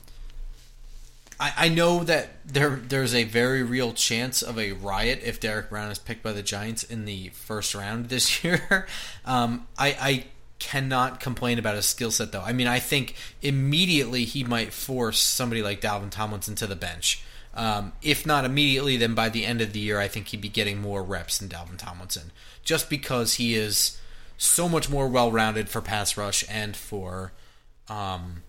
I, 1.39 1.53
I 1.57 1.69
know 1.69 2.03
that 2.03 2.29
there 2.45 2.75
there's 2.75 3.15
a 3.15 3.23
very 3.23 3.63
real 3.63 3.91
chance 3.91 4.43
of 4.43 4.59
a 4.59 4.73
riot 4.73 5.21
if 5.23 5.39
Derrick 5.39 5.69
Brown 5.69 5.89
is 5.89 5.97
picked 5.97 6.21
by 6.21 6.31
the 6.31 6.43
Giants 6.43 6.83
in 6.83 7.05
the 7.05 7.29
first 7.29 7.73
round 7.73 8.09
this 8.09 8.43
year. 8.43 8.87
Um, 9.25 9.67
I, 9.77 9.97
I 9.99 10.25
cannot 10.59 11.19
complain 11.19 11.57
about 11.57 11.75
his 11.75 11.87
skill 11.87 12.11
set 12.11 12.31
though. 12.31 12.41
I 12.41 12.53
mean, 12.53 12.67
I 12.67 12.77
think 12.77 13.15
immediately 13.41 14.25
he 14.25 14.43
might 14.43 14.73
force 14.73 15.19
somebody 15.19 15.63
like 15.63 15.81
Dalvin 15.81 16.11
Tomlinson 16.11 16.53
to 16.55 16.67
the 16.67 16.75
bench. 16.75 17.23
Um, 17.55 17.93
if 18.03 18.27
not 18.27 18.45
immediately, 18.45 18.97
then 18.97 19.15
by 19.15 19.29
the 19.29 19.43
end 19.43 19.61
of 19.61 19.73
the 19.73 19.79
year, 19.79 19.99
I 19.99 20.07
think 20.07 20.27
he'd 20.27 20.41
be 20.41 20.49
getting 20.49 20.79
more 20.79 21.01
reps 21.01 21.39
than 21.39 21.49
Dalvin 21.49 21.77
Tomlinson, 21.77 22.31
just 22.63 22.87
because 22.87 23.35
he 23.35 23.55
is 23.55 23.99
so 24.37 24.69
much 24.69 24.91
more 24.91 25.07
well-rounded 25.07 25.67
for 25.67 25.81
pass 25.81 26.15
rush 26.15 26.45
and 26.47 26.75
for 26.75 27.31
um, 27.89 28.43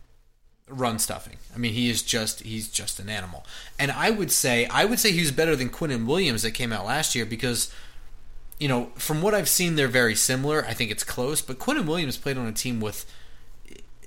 run 0.69 0.99
stuffing. 0.99 1.37
I 1.55 1.59
mean, 1.59 1.73
he 1.73 1.91
is 1.91 2.03
just 2.03 2.41
he's 2.41 2.69
just 2.69 3.01
an 3.01 3.09
animal. 3.09 3.45
And 3.79 3.91
I 3.91 4.11
would 4.11 4.31
say 4.31 4.67
I 4.67 4.85
would 4.85 4.99
say 4.99 5.13
he's 5.13 5.31
better 5.31 5.57
than 5.57 5.71
Quinnen 5.71 6.07
Williams 6.07 6.43
that 6.43 6.53
came 6.53 6.73
out 6.73 6.87
last 6.87 7.15
year 7.15 7.27
because 7.27 7.73
you 8.59 8.69
know, 8.69 8.91
from 8.97 9.23
what 9.23 9.35
I've 9.35 9.49
seen 9.49 9.77
they're 9.77 9.89
very 9.89 10.15
similar. 10.15 10.65
I 10.65 10.75
think 10.75 10.91
it's 10.91 11.05
close, 11.05 11.41
but 11.41 11.59
Quinnen 11.59 11.87
Williams 11.87 12.17
played 12.17 12.37
on 12.37 12.47
a 12.47 12.53
team 12.53 12.81
with 12.81 13.07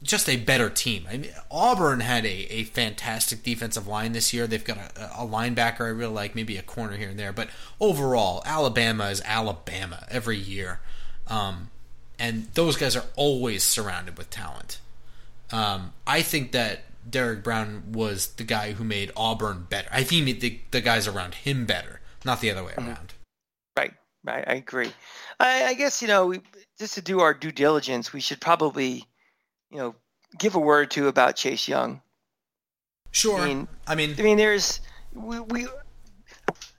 just 0.03 0.27
a 0.27 0.36
better 0.36 0.70
team. 0.70 1.06
I 1.10 1.18
mean, 1.18 1.32
Auburn 1.50 2.00
had 2.00 2.25
a, 2.25 2.53
a 2.53 2.63
fantastic 2.63 3.44
defensive 3.44 3.88
line 3.88 4.13
this 4.13 4.34
year. 4.34 4.48
They've 4.48 4.63
got 4.63 4.77
a, 4.77 5.22
a 5.22 5.27
linebacker 5.27 5.82
I 5.82 5.89
really 5.89 6.13
like, 6.13 6.36
maybe 6.36 6.58
a 6.58 6.63
corner 6.63 6.98
here 6.98 7.10
and 7.10 7.20
there, 7.20 7.32
but 7.32 7.50
overall, 7.80 8.41
Alabama 8.46 9.06
is 9.06 9.22
Alabama 9.24 10.06
every 10.10 10.38
year. 10.38 10.80
Um, 11.27 11.70
and 12.18 12.48
those 12.56 12.77
guys 12.77 12.96
are 12.96 13.06
always 13.15 13.63
surrounded 13.63 14.18
with 14.18 14.30
talent. 14.30 14.80
Um, 15.51 15.93
I 16.07 16.21
think 16.21 16.51
that 16.53 16.83
Derrick 17.09 17.43
Brown 17.43 17.91
was 17.91 18.27
the 18.35 18.43
guy 18.43 18.73
who 18.73 18.83
made 18.83 19.11
Auburn 19.17 19.67
better. 19.69 19.89
I 19.91 19.97
think 19.97 20.09
he 20.11 20.21
made 20.21 20.41
the, 20.41 20.59
the 20.71 20.81
guys 20.81 21.07
around 21.07 21.33
him 21.35 21.65
better, 21.65 21.99
not 22.23 22.41
the 22.41 22.51
other 22.51 22.63
way 22.63 22.73
around. 22.77 23.13
Right, 23.77 23.93
right. 24.23 24.43
I 24.47 24.53
agree. 24.53 24.91
I, 25.39 25.65
I 25.65 25.73
guess 25.73 26.01
you 26.01 26.07
know, 26.07 26.27
we, 26.27 26.41
just 26.79 26.93
to 26.95 27.01
do 27.01 27.19
our 27.19 27.33
due 27.33 27.51
diligence, 27.51 28.13
we 28.13 28.21
should 28.21 28.39
probably, 28.39 29.05
you 29.69 29.77
know, 29.77 29.95
give 30.37 30.55
a 30.55 30.59
word 30.59 30.83
or 30.83 30.85
two 30.85 31.07
about 31.07 31.35
Chase 31.35 31.67
Young. 31.67 32.01
Sure. 33.11 33.39
I 33.39 33.45
mean- 33.45 33.67
I 33.87 33.95
mean, 33.95 34.15
I 34.17 34.21
mean, 34.21 34.37
there's 34.37 34.79
we, 35.13 35.39
we. 35.41 35.67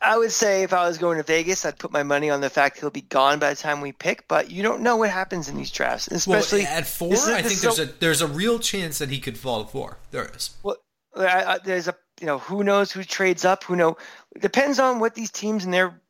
I 0.03 0.19
would 0.19 0.33
say 0.33 0.63
if 0.63 0.73
I 0.73 0.87
was 0.87 0.99
going 0.99 1.19
to 1.19 1.23
Vegas, 1.23 1.65
I'd 1.65 1.79
put 1.79 1.93
my 1.93 2.03
money 2.03 2.29
on 2.29 2.41
the 2.41 2.51
fact 2.51 2.81
he'll 2.81 2.91
be 2.91 3.03
gone 3.03 3.39
by 3.39 3.51
the 3.51 3.57
time 3.57 3.81
we 3.81 3.93
pick. 3.93 4.27
But 4.27 4.51
you 4.51 4.63
don't 4.63 4.83
know 4.83 4.97
what 4.97 5.11
happens 5.11 5.49
in 5.49 5.57
these 5.57 5.71
drafts, 5.71 6.09
especially 6.09 6.63
well, 6.63 6.79
at 6.79 6.87
four, 6.87 7.11
this 7.11 7.29
I 7.29 7.43
this 7.43 7.53
think 7.53 7.61
there's 7.63 7.91
a 7.91 7.93
there's 8.01 8.23
a 8.23 8.27
real 8.27 8.59
chance 8.59 8.99
that 8.99 9.11
he 9.11 9.21
could 9.21 9.39
fall 9.39 9.65
to 9.65 9.71
four. 9.71 9.99
There 10.11 10.29
is. 10.35 10.51
Well, 10.63 10.77
I, 11.17 11.45
I, 11.45 11.59
there's 11.59 11.89
a 11.89 11.95
you 12.21 12.27
know 12.27 12.39
who 12.39 12.65
knows 12.65 12.91
who 12.91 13.05
trades 13.05 13.45
up. 13.45 13.65
Who 13.65 13.77
know 13.77 13.97
depends 14.41 14.79
on 14.79 14.99
what 14.99 15.15
these 15.15 15.31
teams 15.31 15.65
and 15.65 15.73
their 15.73 16.01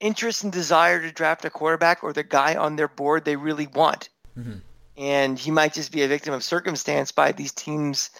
interest 0.00 0.44
and 0.44 0.52
desire 0.52 1.00
to 1.00 1.12
draft 1.12 1.44
a 1.44 1.50
quarterback 1.50 2.02
or 2.02 2.12
the 2.12 2.22
guy 2.22 2.54
on 2.54 2.76
their 2.76 2.88
board 2.88 3.24
they 3.24 3.36
really 3.36 3.66
want. 3.66 4.08
Mm-hmm. 4.38 4.58
And 4.96 5.38
he 5.38 5.50
might 5.50 5.74
just 5.74 5.92
be 5.92 6.02
a 6.02 6.08
victim 6.08 6.34
of 6.34 6.42
circumstance 6.42 7.12
by 7.12 7.32
these 7.32 7.52
teams, 7.52 8.10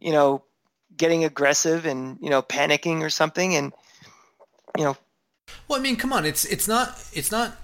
you 0.00 0.12
know, 0.12 0.44
getting 0.96 1.24
aggressive 1.24 1.86
and 1.86 2.18
you 2.20 2.30
know 2.30 2.42
panicking 2.42 3.00
or 3.00 3.10
something. 3.10 3.54
And 3.54 3.72
you 4.78 4.84
know, 4.84 4.96
Well, 5.66 5.78
I 5.78 5.82
mean, 5.82 5.96
come 5.96 6.12
on, 6.12 6.24
it's 6.24 6.44
it's 6.44 6.68
not 6.68 7.04
it's 7.12 7.32
not 7.32 7.56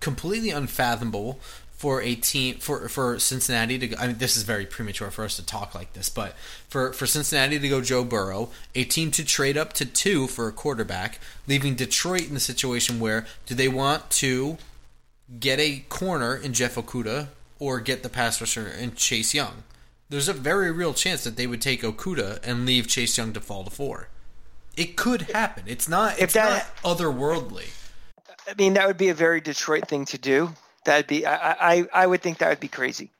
completely 0.00 0.50
unfathomable 0.50 1.38
for 1.70 2.02
a 2.02 2.16
team 2.16 2.56
for 2.56 2.88
for 2.88 3.20
Cincinnati 3.20 3.78
to. 3.78 4.00
I 4.00 4.08
mean, 4.08 4.18
this 4.18 4.36
is 4.36 4.42
very 4.42 4.66
premature 4.66 5.10
for 5.10 5.24
us 5.24 5.36
to 5.36 5.46
talk 5.46 5.74
like 5.74 5.92
this, 5.92 6.08
but 6.08 6.36
for 6.68 6.92
for 6.92 7.06
Cincinnati 7.06 7.60
to 7.60 7.68
go 7.68 7.80
Joe 7.80 8.02
Burrow, 8.02 8.50
a 8.74 8.84
team 8.84 9.12
to 9.12 9.24
trade 9.24 9.56
up 9.56 9.72
to 9.74 9.86
two 9.86 10.26
for 10.26 10.48
a 10.48 10.52
quarterback, 10.52 11.20
leaving 11.46 11.76
Detroit 11.76 12.26
in 12.26 12.34
the 12.34 12.40
situation 12.40 12.98
where 12.98 13.24
do 13.46 13.54
they 13.54 13.68
want 13.68 14.10
to 14.10 14.58
get 15.38 15.60
a 15.60 15.84
corner 15.88 16.34
in 16.34 16.52
Jeff 16.52 16.74
Okudah 16.74 17.28
or 17.60 17.78
get 17.78 18.02
the 18.02 18.08
pass 18.08 18.40
rusher 18.40 18.66
in 18.66 18.96
Chase 18.96 19.32
Young? 19.32 19.62
There's 20.08 20.28
a 20.28 20.32
very 20.32 20.72
real 20.72 20.94
chance 20.94 21.22
that 21.22 21.36
they 21.36 21.46
would 21.46 21.62
take 21.62 21.82
Okudah 21.82 22.40
and 22.42 22.66
leave 22.66 22.88
Chase 22.88 23.16
Young 23.16 23.32
to 23.34 23.40
fall 23.40 23.62
to 23.62 23.70
four. 23.70 24.08
It 24.78 24.96
could 24.96 25.22
happen. 25.22 25.64
It's 25.66 25.88
not. 25.88 26.18
It's 26.18 26.34
that- 26.34 26.68
not 26.84 26.98
otherworldly. 26.98 27.66
I 28.46 28.54
mean 28.56 28.74
that 28.74 28.86
would 28.86 28.96
be 28.96 29.08
a 29.10 29.14
very 29.14 29.40
Detroit 29.42 29.88
thing 29.88 30.06
to 30.06 30.16
do. 30.18 30.54
That'd 30.84 31.06
be 31.06 31.26
I 31.26 31.72
I, 31.72 31.88
I 31.92 32.06
would 32.06 32.22
think 32.22 32.38
that 32.38 32.48
would 32.48 32.60
be 32.60 32.68
crazy. 32.68 33.10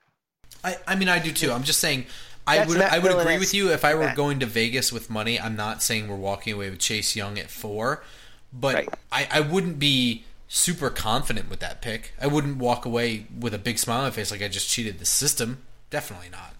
I, 0.63 0.77
I 0.87 0.95
mean, 0.95 1.07
I 1.07 1.19
do 1.19 1.31
too. 1.31 1.51
I'm 1.51 1.63
just 1.63 1.79
saying. 1.79 2.05
I 2.47 2.57
That's 2.57 2.69
would 2.69 2.79
Matt 2.79 2.93
I 2.93 2.99
would 2.99 3.11
agree 3.11 3.37
with 3.37 3.53
you 3.53 3.71
if 3.71 3.85
I 3.85 3.93
were 3.93 4.11
going 4.15 4.39
to 4.39 4.47
Vegas 4.47 4.91
with 4.91 5.09
money. 5.09 5.39
I'm 5.39 5.55
not 5.55 5.83
saying 5.83 6.07
we're 6.07 6.15
walking 6.15 6.53
away 6.53 6.69
with 6.71 6.79
Chase 6.79 7.15
Young 7.15 7.37
at 7.37 7.51
four, 7.51 8.03
but 8.51 8.73
Right. 8.73 8.89
I, 9.11 9.27
I 9.31 9.39
wouldn't 9.41 9.77
be 9.77 10.23
super 10.47 10.89
confident 10.89 11.47
with 11.47 11.59
that 11.59 11.79
pick. 11.83 12.13
I 12.19 12.25
wouldn't 12.25 12.57
walk 12.57 12.85
away 12.85 13.27
with 13.39 13.53
a 13.53 13.59
big 13.59 13.77
smile 13.77 13.99
on 13.99 14.03
my 14.05 14.09
face 14.09 14.31
like 14.31 14.41
I 14.41 14.47
just 14.47 14.67
cheated 14.67 14.97
the 14.97 15.05
system. 15.05 15.59
Definitely 15.91 16.29
not. 16.31 16.55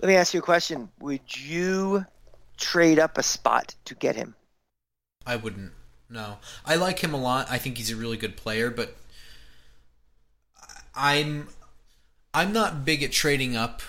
Let 0.00 0.08
me 0.08 0.16
ask 0.16 0.34
you 0.34 0.40
a 0.40 0.42
question. 0.42 0.90
Would 1.00 1.38
you 1.38 2.04
trade 2.58 2.98
up 2.98 3.16
a 3.16 3.22
spot 3.22 3.74
to 3.86 3.94
get 3.94 4.14
him? 4.16 4.34
I 5.26 5.36
wouldn't. 5.36 5.72
No, 6.08 6.38
I 6.66 6.74
like 6.76 7.00
him 7.00 7.14
a 7.14 7.20
lot. 7.20 7.50
I 7.50 7.58
think 7.58 7.76
he's 7.76 7.90
a 7.90 7.96
really 7.96 8.16
good 8.16 8.36
player, 8.36 8.70
but 8.70 8.96
I'm 10.94 11.48
I'm 12.34 12.52
not 12.52 12.84
big 12.84 13.02
at 13.02 13.12
trading 13.12 13.56
up 13.56 13.82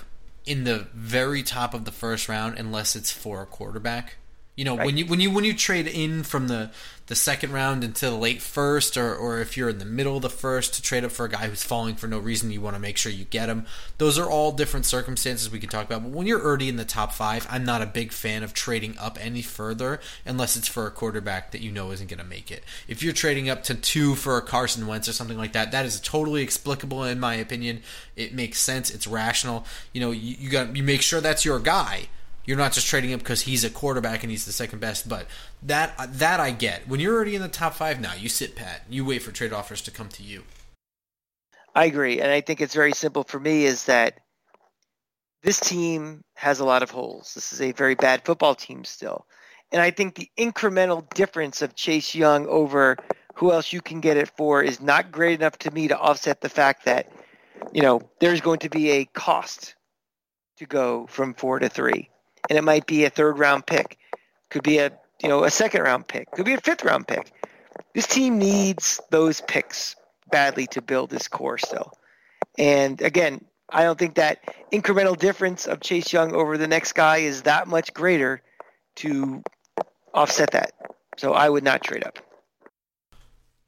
in 0.46 0.64
the 0.64 0.88
very 0.94 1.44
top 1.44 1.74
of 1.74 1.86
the 1.86 1.92
first 1.92 2.28
round 2.30 2.58
unless 2.58 2.96
it's 2.96 3.12
for 3.12 3.42
a 3.42 3.46
quarterback. 3.46 4.16
You 4.62 4.66
know, 4.66 4.76
when 4.76 4.96
you 4.96 5.08
when 5.08 5.20
you 5.20 5.32
when 5.32 5.44
you 5.44 5.56
trade 5.56 5.88
in 5.88 6.22
from 6.22 6.48
the 6.48 6.70
the 7.08 7.16
second 7.16 7.52
round 7.52 7.84
into 7.84 8.06
the 8.06 8.16
late 8.16 8.44
first, 8.44 8.96
or 8.96 9.16
or 9.16 9.40
if 9.40 9.58
you're 9.58 9.70
in 9.70 9.80
the 9.80 9.86
middle 9.86 10.18
of 10.18 10.22
the 10.22 10.30
first 10.30 10.76
to 10.76 10.84
trade 10.84 11.04
up 11.04 11.12
for 11.12 11.26
a 11.26 11.30
guy 11.30 11.48
who's 11.48 11.64
falling 11.64 11.96
for 11.96 12.06
no 12.06 12.20
reason, 12.20 12.52
you 12.52 12.62
want 12.62 12.76
to 12.76 12.80
make 12.80 12.96
sure 12.96 13.12
you 13.12 13.26
get 13.26 13.50
him. 13.50 13.66
Those 13.98 14.20
are 14.20 14.30
all 14.30 14.52
different 14.52 14.86
circumstances 14.86 15.50
we 15.50 15.58
can 15.58 15.68
talk 15.68 15.88
about. 15.88 16.04
But 16.04 16.12
when 16.12 16.28
you're 16.28 16.46
already 16.46 16.70
in 16.70 16.76
the 16.76 16.86
top 16.86 17.12
five, 17.12 17.48
I'm 17.50 17.66
not 17.66 17.82
a 17.82 17.88
big 17.88 18.12
fan 18.12 18.44
of 18.44 18.54
trading 18.54 18.96
up 19.00 19.18
any 19.20 19.42
further 19.42 20.00
unless 20.28 20.56
it's 20.56 20.68
for 20.68 20.86
a 20.86 20.92
quarterback 20.92 21.50
that 21.54 21.62
you 21.62 21.72
know 21.72 21.90
isn't 21.90 22.12
going 22.12 22.20
to 22.20 22.24
make 22.24 22.52
it. 22.52 22.64
If 22.88 23.02
you're 23.02 23.14
trading 23.14 23.50
up 23.50 23.64
to 23.64 23.74
two 23.74 24.14
for 24.14 24.38
a 24.38 24.44
Carson 24.44 24.86
Wentz 24.86 25.10
or 25.10 25.14
something 25.14 25.40
like 25.40 25.54
that, 25.54 25.72
that 25.72 25.88
is 25.88 26.00
totally 26.00 26.44
explicable 26.44 27.04
in 27.04 27.20
my 27.20 27.34
opinion. 27.34 27.82
It 28.16 28.36
makes 28.36 28.60
sense. 28.60 28.92
It's 28.92 29.08
rational. 29.08 29.66
You 29.92 30.02
know, 30.02 30.12
you, 30.12 30.36
you 30.38 30.52
got 30.52 30.76
you 30.76 30.84
make 30.84 31.02
sure 31.02 31.20
that's 31.20 31.46
your 31.46 31.58
guy. 31.58 32.10
You're 32.46 32.58
not 32.58 32.74
just 32.74 32.88
trading 32.88 33.12
him 33.12 33.20
because 33.20 33.42
he's 33.42 33.64
a 33.64 33.70
quarterback 33.70 34.24
and 34.24 34.32
he's 34.32 34.46
the 34.46 34.52
second 34.52 34.80
best. 34.80 35.08
But 35.08 35.28
that 35.64 35.94
that 36.20 36.40
I 36.40 36.52
get. 36.52 36.88
When 36.88 37.00
you're 37.00 37.16
already 37.16 37.36
in 37.36 37.42
the 37.42 37.48
top 37.48 37.74
five 37.74 38.00
now, 38.00 38.14
you 38.14 38.30
sit 38.30 38.56
pat. 38.56 38.84
You 38.90 39.06
wait 39.06 39.22
for 39.22 39.32
trade 39.32 39.54
offers 39.54 39.82
to 39.82 39.92
come 39.92 40.10
to 40.10 40.24
you. 40.24 40.44
I 41.74 41.86
agree, 41.86 42.20
and 42.20 42.32
I 42.32 42.42
think 42.42 42.60
it's 42.60 42.76
very 42.76 42.92
simple 42.92 43.24
for 43.24 43.40
me. 43.40 43.66
Is 43.66 43.86
that 43.86 44.20
this 45.44 45.60
team 45.60 46.24
has 46.36 46.60
a 46.60 46.66
lot 46.66 46.84
of 46.84 46.92
holes. 46.92 47.34
This 47.34 47.54
is 47.54 47.62
a 47.62 47.72
very 47.72 47.96
bad 47.96 48.26
football 48.26 48.56
team 48.56 48.84
still, 48.84 49.26
and 49.72 49.82
I 49.82 49.92
think 49.92 50.16
the 50.16 50.30
incremental 50.38 51.08
difference 51.14 51.62
of 51.62 51.76
Chase 51.76 52.14
Young 52.14 52.48
over 52.48 52.98
who 53.36 53.52
else 53.52 53.72
you 53.72 53.82
can 53.82 54.02
get 54.02 54.18
it 54.18 54.30
for 54.38 54.62
is 54.62 54.82
not 54.82 55.12
great 55.12 55.40
enough 55.40 55.58
to 55.60 55.72
me 55.72 55.88
to 55.88 55.98
offset 55.98 56.42
the 56.42 56.50
fact 56.50 56.86
that, 56.86 57.12
you 57.72 57.82
know, 57.82 58.02
there's 58.20 58.42
going 58.42 58.60
to 58.60 58.70
be 58.70 58.92
a 58.92 59.06
cost 59.06 59.76
to 60.58 60.66
go 60.66 61.08
from 61.08 61.34
four 61.34 61.60
to 61.60 61.70
three. 61.70 62.10
And 62.50 62.58
it 62.58 62.64
might 62.64 62.86
be 62.86 63.06
a 63.06 63.10
third 63.10 63.38
round 63.40 63.66
pick. 63.66 63.98
Could 64.50 64.64
be 64.64 64.80
a 64.80 64.92
you 65.22 65.30
know, 65.30 65.44
a 65.44 65.52
second 65.52 65.82
round 65.82 66.08
pick. 66.08 66.32
Could 66.32 66.46
be 66.46 66.54
a 66.54 66.62
fifth 66.62 66.84
round 66.84 67.08
pick. 67.08 67.32
This 67.94 68.08
team 68.08 68.38
needs 68.38 69.00
those 69.10 69.42
picks 69.42 69.96
badly 70.32 70.68
to 70.68 70.82
build 70.82 71.10
this 71.10 71.28
core 71.28 71.58
still. 71.58 71.94
And 72.58 73.02
again, 73.02 73.46
I 73.70 73.84
don't 73.84 74.00
think 74.00 74.16
that 74.16 74.40
incremental 74.72 75.18
difference 75.18 75.68
of 75.68 75.82
Chase 75.82 76.12
Young 76.12 76.34
over 76.34 76.58
the 76.58 76.68
next 76.68 76.94
guy 76.94 77.18
is 77.18 77.44
that 77.44 77.68
much 77.68 77.94
greater 77.94 78.42
to 78.96 79.44
offset 80.14 80.52
that. 80.52 80.74
So 81.18 81.34
I 81.34 81.50
would 81.50 81.64
not 81.64 81.84
trade 81.84 82.04
up. 82.04 82.20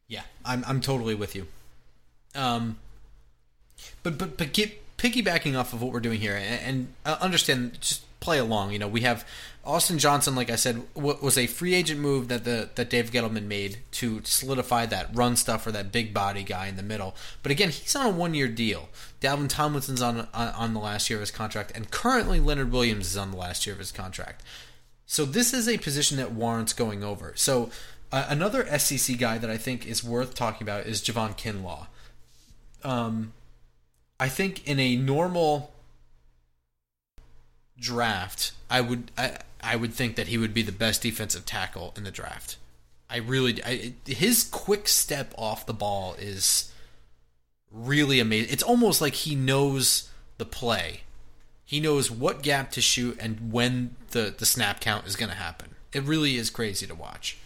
Yeah, 0.08 0.24
I'm 0.44 0.64
I'm 0.68 0.82
totally 0.82 1.16
with 1.16 1.36
you. 1.36 1.48
Um, 2.36 2.78
but 4.02 4.18
but 4.18 4.38
but 4.38 4.54
get 4.54 4.98
piggybacking 4.98 5.58
off 5.58 5.74
of 5.74 5.82
what 5.82 5.92
we're 5.92 6.00
doing 6.00 6.20
here, 6.20 6.36
and, 6.36 6.62
and 6.62 6.88
uh, 7.06 7.18
understand 7.22 7.80
just 7.80 8.04
play 8.24 8.40
along. 8.40 8.72
You 8.72 8.80
know, 8.80 8.88
we 8.88 9.02
have 9.02 9.28
Austin 9.66 10.00
Johnson, 10.00 10.34
like 10.34 10.50
I 10.50 10.56
said, 10.56 10.82
was 10.96 11.38
a 11.38 11.48
free 11.48 11.74
agent 11.74 12.00
move 12.00 12.30
that 12.30 12.46
the 12.46 12.70
that 12.76 12.90
Dave 12.90 13.12
Gettleman 13.12 13.46
made 13.46 13.80
to 13.92 14.22
solidify 14.24 14.86
that 14.88 15.10
run 15.14 15.36
stuff 15.36 15.68
or 15.68 15.72
that 15.72 15.92
big 15.92 16.14
body 16.14 16.44
guy 16.44 16.68
in 16.68 16.78
the 16.78 16.84
middle. 16.84 17.16
But 17.44 17.52
again, 17.52 17.70
he's 17.70 17.96
on 17.96 18.06
a 18.06 18.10
one 18.10 18.34
year 18.34 18.48
deal. 18.48 18.90
Dalvin 19.22 19.50
Tomlinson's 19.50 20.02
on, 20.02 20.28
on 20.34 20.48
on 20.50 20.74
the 20.74 20.80
last 20.80 21.10
year 21.10 21.18
of 21.18 21.22
his 21.22 21.32
contract, 21.32 21.72
and 21.76 21.92
currently 21.92 22.40
Leonard 22.40 22.72
Williams 22.72 23.08
is 23.08 23.18
on 23.18 23.32
the 23.32 23.38
last 23.38 23.66
year 23.66 23.74
of 23.74 23.80
his 23.80 23.92
contract. 23.92 24.44
So 25.06 25.26
this 25.26 25.54
is 25.54 25.68
a 25.68 25.78
position 25.78 26.18
that 26.18 26.32
warrants 26.32 26.74
going 26.74 27.04
over. 27.04 27.34
So 27.36 27.70
uh, 28.12 28.26
another 28.30 28.66
SEC 28.80 29.18
guy 29.18 29.38
that 29.38 29.50
I 29.50 29.58
think 29.58 29.86
is 29.86 30.04
worth 30.04 30.34
talking 30.34 30.66
about 30.66 30.86
is 30.86 31.02
Javon 31.02 31.38
Kinlaw. 31.38 31.88
Um, 32.84 33.34
I 34.20 34.30
think 34.30 34.68
in 34.68 34.80
a 34.80 34.96
normal 34.96 35.73
draft, 37.84 38.54
I 38.70 38.82
would 38.82 39.12
I, 39.18 39.38
I 39.62 39.76
would 39.76 39.94
think 39.94 40.16
that 40.16 40.28
he 40.28 40.38
would 40.38 40.54
be 40.54 40.64
the 40.64 40.72
best 40.72 41.04
defensive 41.04 41.46
tackle 41.46 41.94
in 41.96 42.04
the 42.04 42.12
draft. 42.12 42.58
I 43.10 43.18
really 43.18 43.64
I, 43.64 43.94
his 44.08 44.44
quick 44.44 44.88
step 44.88 45.34
off 45.38 45.66
the 45.66 45.74
ball 45.74 46.16
is 46.18 46.72
really 47.72 48.20
amazing. 48.20 48.52
It's 48.52 48.64
almost 48.64 49.02
like 49.02 49.14
he 49.14 49.36
knows 49.36 50.10
the 50.38 50.46
play. 50.46 51.02
He 51.66 51.80
knows 51.80 52.10
what 52.10 52.42
gap 52.42 52.72
to 52.72 52.82
shoot 52.82 53.18
and 53.20 53.52
when 53.52 53.96
the 54.12 54.34
the 54.36 54.46
snap 54.46 54.80
count 54.80 55.06
is 55.06 55.16
going 55.16 55.30
to 55.30 55.36
happen. 55.36 55.76
It 55.92 56.04
really 56.04 56.38
is 56.38 56.50
crazy 56.50 56.88
to 56.88 56.96
watch. 56.96 57.38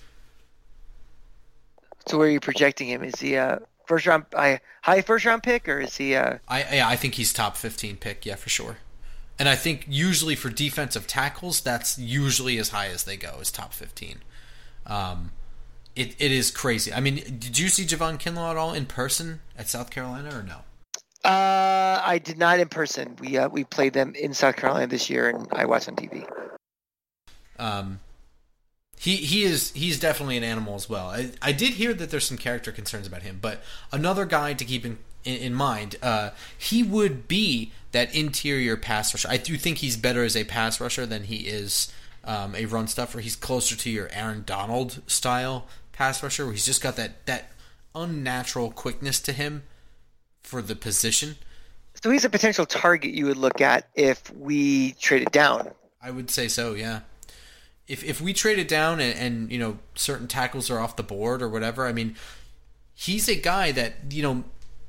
So 2.07 2.17
where 2.17 2.27
are 2.27 2.31
you 2.31 2.39
projecting 2.39 2.87
him? 2.87 3.03
Is 3.03 3.19
he 3.19 3.35
a 3.35 3.61
first 3.85 4.05
round 4.05 4.25
high 4.33 5.01
first 5.01 5.25
round 5.25 5.43
pick 5.43 5.67
or 5.67 5.79
is 5.81 5.97
he 5.97 6.13
a 6.13 6.39
I 6.47 6.75
yeah, 6.75 6.87
I 6.87 6.95
think 6.95 7.15
he's 7.15 7.33
top 7.33 7.57
15 7.57 7.97
pick, 7.97 8.25
yeah, 8.25 8.35
for 8.35 8.49
sure. 8.49 8.77
And 9.39 9.47
I 9.47 9.55
think 9.55 9.85
usually 9.87 10.35
for 10.35 10.49
defensive 10.49 11.05
tackles, 11.05 11.61
that's 11.61 11.97
usually 11.99 12.57
as 12.57 12.69
high 12.69 12.87
as 12.87 13.03
they 13.03 13.17
go, 13.17 13.37
is 13.39 13.51
top 13.51 13.73
15. 13.73 14.19
Um, 14.87 15.31
it, 15.95 16.15
it 16.19 16.31
is 16.31 16.49
crazy. 16.51 16.91
I 16.93 16.99
mean, 16.99 17.15
did 17.15 17.57
you 17.57 17.69
see 17.69 17.83
Javon 17.83 18.19
Kinlaw 18.19 18.51
at 18.51 18.57
all 18.57 18.73
in 18.73 18.85
person 18.85 19.41
at 19.57 19.67
South 19.67 19.89
Carolina 19.89 20.37
or 20.37 20.43
no? 20.43 20.57
Uh, 21.23 22.01
I 22.03 22.19
did 22.23 22.37
not 22.37 22.59
in 22.59 22.69
person. 22.69 23.15
We 23.19 23.37
uh, 23.37 23.49
we 23.49 23.63
played 23.63 23.93
them 23.93 24.13
in 24.15 24.33
South 24.33 24.55
Carolina 24.55 24.87
this 24.87 25.09
year, 25.09 25.29
and 25.29 25.47
I 25.51 25.65
watched 25.65 25.89
on 25.89 25.95
TV. 25.95 26.25
Um, 27.59 27.99
he 28.97 29.17
he 29.17 29.43
is 29.43 29.71
he's 29.71 29.99
definitely 29.99 30.37
an 30.37 30.43
animal 30.43 30.75
as 30.75 30.87
well. 30.87 31.07
I, 31.07 31.31
I 31.41 31.51
did 31.51 31.73
hear 31.73 31.93
that 31.95 32.11
there's 32.11 32.25
some 32.25 32.37
character 32.37 32.71
concerns 32.71 33.07
about 33.07 33.23
him, 33.23 33.39
but 33.41 33.61
another 33.91 34.25
guy 34.25 34.53
to 34.53 34.63
keep 34.63 34.85
in 34.85 34.99
in, 35.23 35.35
in 35.37 35.53
mind, 35.53 35.97
uh, 36.01 36.31
he 36.57 36.81
would 36.81 37.27
be 37.27 37.71
that 37.97 38.13
interior 38.13 38.77
pass 38.77 39.11
rusher. 39.11 39.27
I 39.27 39.37
do 39.37 39.57
think 39.57 39.79
he's 39.79 39.97
better 39.97 40.23
as 40.23 40.35
a 40.35 40.43
pass 40.43 40.79
rusher 40.79 41.07
than 41.07 41.23
he 41.23 41.47
is 41.47 41.91
um, 42.23 42.53
a 42.53 42.65
run 42.65 42.87
stuffer. 42.87 43.19
He's 43.19 43.35
closer 43.35 43.75
to 43.75 43.89
your 43.89 44.07
Aaron 44.11 44.43
Donald 44.45 45.01
style 45.07 45.65
pass 45.93 46.21
rusher, 46.21 46.45
where 46.45 46.53
he's 46.53 46.65
just 46.65 46.83
got 46.83 46.95
that 46.97 47.25
that 47.25 47.51
unnatural 47.95 48.69
quickness 48.69 49.19
to 49.21 49.33
him 49.33 49.63
for 50.43 50.61
the 50.61 50.75
position. 50.75 51.37
So 52.03 52.11
he's 52.11 52.23
a 52.23 52.29
potential 52.29 52.67
target 52.67 53.15
you 53.15 53.25
would 53.25 53.37
look 53.37 53.61
at 53.61 53.87
if 53.95 54.31
we 54.35 54.91
traded 54.93 55.31
down. 55.31 55.71
I 55.99 56.11
would 56.11 56.29
say 56.29 56.47
so, 56.47 56.75
yeah. 56.75 56.99
If 57.87 58.03
if 58.03 58.21
we 58.21 58.31
traded 58.31 58.67
down 58.67 58.99
and, 58.99 59.17
and 59.17 59.51
you 59.51 59.57
know 59.57 59.79
certain 59.95 60.27
tackles 60.27 60.69
are 60.69 60.77
off 60.77 60.97
the 60.97 61.03
board 61.03 61.41
or 61.41 61.49
whatever, 61.49 61.87
I 61.87 61.93
mean, 61.93 62.15
he's 62.93 63.27
a 63.27 63.35
guy 63.35 63.71
that 63.71 63.95
you 64.11 64.21
know 64.21 64.43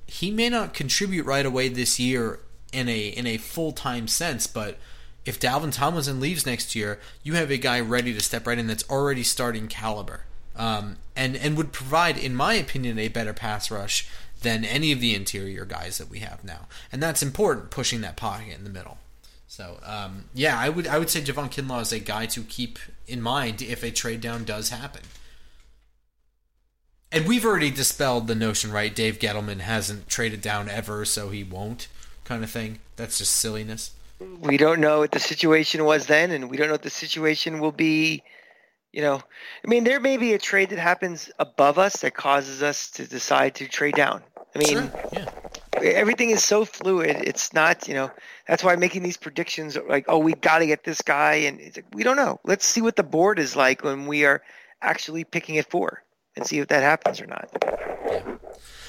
he 0.07 0.31
may 0.31 0.51
not 0.51 0.75
contribute 0.75 1.25
right 1.25 1.47
away 1.47 1.69
this 1.69 1.99
year 1.99 2.41
in 2.73 2.89
a 2.89 3.09
in 3.09 3.27
a 3.27 3.39
full 3.39 3.73
time 3.73 4.09
sense, 4.09 4.47
but 4.47 4.79
if 5.25 5.39
Dalvin 5.39 5.73
Tomlinson 5.73 6.21
leaves 6.21 6.47
next 6.47 6.75
year, 6.75 6.99
you 7.23 7.35
have 7.35 7.51
a 7.51 7.59
guy 7.59 7.81
ready 7.81 8.15
to 8.15 8.21
step 8.21 8.47
right 8.47 8.59
in 8.59 8.67
that's 8.67 8.89
already 8.89 9.23
starting 9.23 9.69
caliber, 9.69 10.23
um, 10.57 10.97
and 11.15 11.37
and 11.37 11.57
would 11.57 11.73
provide, 11.73 12.17
in 12.17 12.35
my 12.35 12.55
opinion, 12.55 12.99
a 12.99 13.09
better 13.09 13.35
pass 13.35 13.71
rush 13.71 14.09
than 14.41 14.65
any 14.65 14.93
of 14.93 15.01
the 15.01 15.15
interior 15.15 15.65
guys 15.65 15.99
that 15.99 16.09
we 16.09 16.21
have 16.21 16.45
now, 16.45 16.67
and 16.93 17.03
that's 17.03 17.23
important, 17.23 17.71
pushing 17.71 18.01
that 18.01 18.17
pocket 18.17 18.57
in 18.57 18.65
the 18.65 18.71
middle. 18.71 18.99
So 19.49 19.81
um, 19.85 20.27
yeah, 20.35 20.59
I 20.59 20.69
would 20.69 20.87
I 20.87 20.99
would 20.99 21.11
say 21.11 21.21
Javon 21.21 21.51
Kinlaw 21.51 21.83
is 21.83 21.93
a 21.93 21.99
guy 21.99 22.27
to 22.27 22.43
keep 22.43 22.79
in 23.07 23.21
mind 23.21 23.61
if 23.63 23.83
a 23.83 23.91
trade 23.91 24.21
down 24.21 24.45
does 24.45 24.71
happen. 24.71 25.03
And 27.11 27.27
we've 27.27 27.45
already 27.45 27.71
dispelled 27.71 28.27
the 28.27 28.35
notion, 28.35 28.71
right? 28.71 28.95
Dave 28.95 29.19
Gettleman 29.19 29.61
hasn't 29.61 30.09
traded 30.09 30.43
down 30.43 30.69
ever, 30.69 31.07
so 31.07 31.31
he 31.31 31.43
won't, 31.43 31.89
kind 32.29 32.45
of 32.45 32.51
thing. 32.51 32.79
That's 32.97 33.19
just 33.19 33.37
silliness. 33.37 33.93
We 34.41 34.59
don't 34.59 34.81
know 34.81 34.99
what 34.99 35.13
the 35.13 35.19
situation 35.19 35.85
was 35.85 36.07
then, 36.07 36.31
and 36.31 36.51
we 36.51 36.57
don't 36.57 36.67
know 36.67 36.75
what 36.75 36.83
the 36.83 36.91
situation 36.91 37.59
will 37.59 37.73
be. 37.73 38.23
You 38.93 39.03
know, 39.03 39.17
I 39.17 39.69
mean, 39.69 39.85
there 39.85 40.01
may 40.01 40.17
be 40.17 40.35
a 40.35 40.39
trade 40.39 40.71
that 40.71 40.79
happens 40.79 41.31
above 41.39 41.79
us 41.79 42.01
that 42.01 42.15
causes 42.15 42.63
us 42.63 42.91
to 42.93 43.07
decide 43.07 43.55
to 43.57 43.69
trade 43.69 43.95
down. 43.95 44.23
I 44.55 44.59
mean, 44.59 44.69
sure. 44.69 44.93
yeah. 45.13 45.31
everything 45.83 46.31
is 46.31 46.43
so 46.43 46.65
fluid. 46.65 47.17
It's 47.23 47.53
not, 47.53 47.87
you 47.87 47.95
know, 47.95 48.11
that's 48.47 48.65
why 48.65 48.77
making 48.77 49.03
these 49.03 49.17
predictions 49.17 49.77
like, 49.89 50.07
oh, 50.09 50.19
we 50.19 50.33
got 50.35 50.59
to 50.59 50.67
get 50.67 50.85
this 50.85 51.03
guy, 51.03 51.35
and 51.35 51.61
like, 51.61 51.85
we 51.93 52.03
don't 52.03 52.17
know. 52.17 52.41
Let's 52.45 52.67
see 52.67 52.81
what 52.81 52.97
the 52.97 53.03
board 53.03 53.39
is 53.39 53.57
like 53.57 53.85
when 53.85 54.07
we 54.07 54.25
are 54.25 54.43
actually 54.83 55.25
picking 55.25 55.57
it 55.57 55.71
for 55.71 56.03
and 56.37 56.47
see 56.47 56.59
if 56.59 56.69
that 56.69 56.83
happens 56.83 57.21
or 57.21 57.27
not. 57.27 57.49
Yeah. 58.07 58.37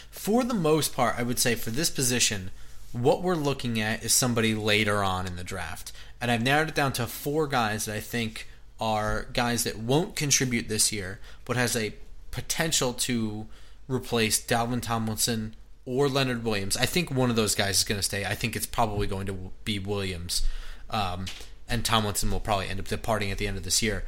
For 0.09 0.43
the 0.43 0.53
most 0.53 0.95
part, 0.95 1.15
I 1.17 1.23
would 1.23 1.39
say 1.39 1.55
for 1.55 1.69
this 1.69 1.89
position, 1.89 2.51
what 2.91 3.21
we're 3.21 3.35
looking 3.35 3.79
at 3.79 4.03
is 4.03 4.13
somebody 4.13 4.55
later 4.55 5.03
on 5.03 5.27
in 5.27 5.35
the 5.35 5.43
draft. 5.43 5.91
And 6.21 6.29
I've 6.29 6.43
narrowed 6.43 6.69
it 6.69 6.75
down 6.75 6.93
to 6.93 7.07
four 7.07 7.47
guys 7.47 7.85
that 7.85 7.95
I 7.95 7.99
think 7.99 8.47
are 8.79 9.27
guys 9.33 9.63
that 9.63 9.77
won't 9.77 10.15
contribute 10.15 10.67
this 10.67 10.91
year, 10.91 11.19
but 11.45 11.57
has 11.57 11.75
a 11.75 11.93
potential 12.31 12.93
to 12.93 13.47
replace 13.87 14.43
Dalvin 14.45 14.81
Tomlinson 14.81 15.55
or 15.85 16.07
Leonard 16.07 16.43
Williams. 16.43 16.77
I 16.77 16.85
think 16.85 17.11
one 17.11 17.29
of 17.29 17.35
those 17.35 17.55
guys 17.55 17.77
is 17.77 17.83
going 17.83 17.99
to 17.99 18.03
stay. 18.03 18.25
I 18.25 18.35
think 18.35 18.55
it's 18.55 18.65
probably 18.65 19.07
going 19.07 19.25
to 19.27 19.51
be 19.63 19.79
Williams. 19.79 20.45
Um, 20.89 21.25
and 21.67 21.85
Tomlinson 21.85 22.31
will 22.31 22.39
probably 22.39 22.67
end 22.67 22.79
up 22.79 22.87
departing 22.87 23.31
at 23.31 23.37
the 23.37 23.47
end 23.47 23.57
of 23.57 23.63
this 23.63 23.81
year 23.81 24.03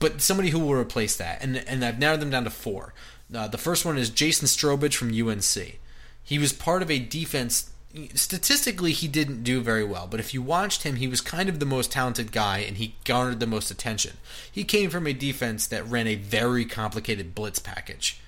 but 0.00 0.20
somebody 0.20 0.48
who 0.50 0.58
will 0.58 0.74
replace 0.74 1.14
that. 1.16 1.44
And 1.44 1.58
and 1.68 1.84
I've 1.84 2.00
narrowed 2.00 2.20
them 2.20 2.30
down 2.30 2.44
to 2.44 2.50
four. 2.50 2.92
Uh, 3.32 3.46
the 3.46 3.58
first 3.58 3.84
one 3.84 3.96
is 3.96 4.10
Jason 4.10 4.48
Strowbridge 4.48 4.96
from 4.96 5.12
UNC. 5.12 5.78
He 6.24 6.38
was 6.38 6.52
part 6.52 6.82
of 6.82 6.90
a 6.90 6.98
defense. 6.98 7.70
Statistically, 8.14 8.92
he 8.92 9.08
didn't 9.08 9.42
do 9.42 9.60
very 9.60 9.84
well, 9.84 10.06
but 10.08 10.20
if 10.20 10.32
you 10.32 10.42
watched 10.42 10.84
him, 10.84 10.96
he 10.96 11.08
was 11.08 11.20
kind 11.20 11.48
of 11.48 11.58
the 11.58 11.66
most 11.66 11.90
talented 11.90 12.30
guy 12.30 12.58
and 12.58 12.76
he 12.76 12.94
garnered 13.04 13.40
the 13.40 13.46
most 13.46 13.70
attention. 13.70 14.16
He 14.50 14.62
came 14.62 14.90
from 14.90 15.06
a 15.06 15.12
defense 15.12 15.66
that 15.66 15.86
ran 15.88 16.06
a 16.06 16.14
very 16.14 16.64
complicated 16.64 17.34
blitz 17.34 17.58
package. 17.58 18.20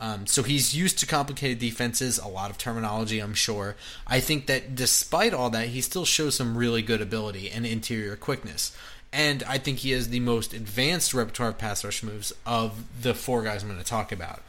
Um, 0.00 0.28
so 0.28 0.44
he's 0.44 0.76
used 0.76 1.00
to 1.00 1.06
complicated 1.06 1.58
defenses, 1.58 2.18
a 2.18 2.28
lot 2.28 2.50
of 2.50 2.58
terminology, 2.58 3.18
I'm 3.18 3.34
sure. 3.34 3.74
I 4.06 4.20
think 4.20 4.46
that 4.46 4.76
despite 4.76 5.34
all 5.34 5.50
that, 5.50 5.68
he 5.68 5.80
still 5.80 6.04
shows 6.04 6.36
some 6.36 6.56
really 6.56 6.82
good 6.82 7.02
ability 7.02 7.50
and 7.50 7.66
interior 7.66 8.14
quickness 8.14 8.76
and 9.12 9.42
I 9.44 9.58
think 9.58 9.78
he 9.78 9.92
has 9.92 10.08
the 10.08 10.20
most 10.20 10.52
advanced 10.52 11.14
repertoire 11.14 11.50
of 11.50 11.58
pass 11.58 11.84
rush 11.84 12.02
moves 12.02 12.32
of 12.44 12.84
the 13.02 13.14
four 13.14 13.42
guys 13.42 13.62
I'm 13.62 13.68
going 13.68 13.80
to 13.80 13.84
talk 13.84 14.12
about. 14.12 14.42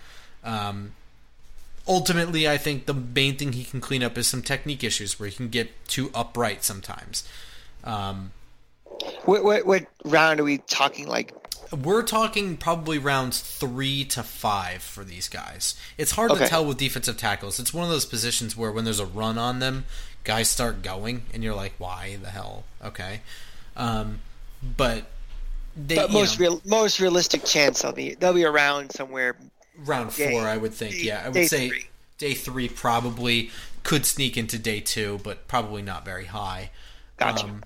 Um, 0.43 0.93
ultimately, 1.87 2.47
I 2.47 2.57
think 2.57 2.85
the 2.85 2.93
main 2.93 3.37
thing 3.37 3.53
he 3.53 3.63
can 3.63 3.81
clean 3.81 4.03
up 4.03 4.17
is 4.17 4.27
some 4.27 4.41
technique 4.41 4.83
issues 4.83 5.19
where 5.19 5.29
he 5.29 5.35
can 5.35 5.49
get 5.49 5.87
too 5.87 6.11
upright 6.13 6.63
sometimes. 6.63 7.27
Um, 7.83 8.31
what, 9.25 9.43
what, 9.43 9.65
what 9.65 9.85
round 10.03 10.39
are 10.39 10.43
we 10.43 10.59
talking 10.59 11.07
like? 11.07 11.33
We're 11.71 12.03
talking 12.03 12.57
probably 12.57 12.97
rounds 12.97 13.39
three 13.39 14.03
to 14.05 14.23
five 14.23 14.81
for 14.81 15.03
these 15.03 15.29
guys. 15.29 15.75
It's 15.97 16.11
hard 16.11 16.31
okay. 16.31 16.45
to 16.45 16.49
tell 16.49 16.65
with 16.65 16.77
defensive 16.77 17.17
tackles. 17.17 17.59
It's 17.59 17.73
one 17.73 17.83
of 17.83 17.91
those 17.91 18.05
positions 18.05 18.57
where 18.57 18.71
when 18.71 18.85
there's 18.85 18.99
a 18.99 19.05
run 19.05 19.37
on 19.37 19.59
them, 19.59 19.85
guys 20.23 20.49
start 20.49 20.81
going, 20.81 21.23
and 21.33 21.43
you're 21.43 21.53
like, 21.53 21.73
why 21.77 22.17
the 22.21 22.29
hell? 22.29 22.63
Okay. 22.83 23.21
Um, 23.77 24.21
but 24.77 25.05
they, 25.77 25.95
but 25.95 26.11
most 26.11 26.39
know, 26.39 26.45
real, 26.45 26.61
most 26.65 26.99
realistic 26.99 27.45
chance 27.45 27.81
they'll 27.83 27.93
be 27.93 28.15
they'll 28.15 28.33
be 28.33 28.45
around 28.45 28.91
somewhere 28.91 29.37
round 29.85 30.13
Day- 30.15 30.31
four, 30.31 30.47
I 30.47 30.57
would 30.57 30.73
think. 30.73 30.95
day- 30.95 31.01
yeah, 31.03 31.23
I 31.25 31.29
would 31.29 31.47
say 31.47 31.69
three. 31.69 31.89
day 32.17 32.33
three 32.33 32.67
probably 32.69 33.51
could 33.83 34.05
sneak 34.05 34.37
into 34.37 34.57
day 34.59 34.79
two, 34.79 35.19
but 35.23 35.47
probably 35.47 35.81
not 35.81 36.05
very 36.05 36.25
high. 36.25 36.71
Gotcha. 37.17 37.61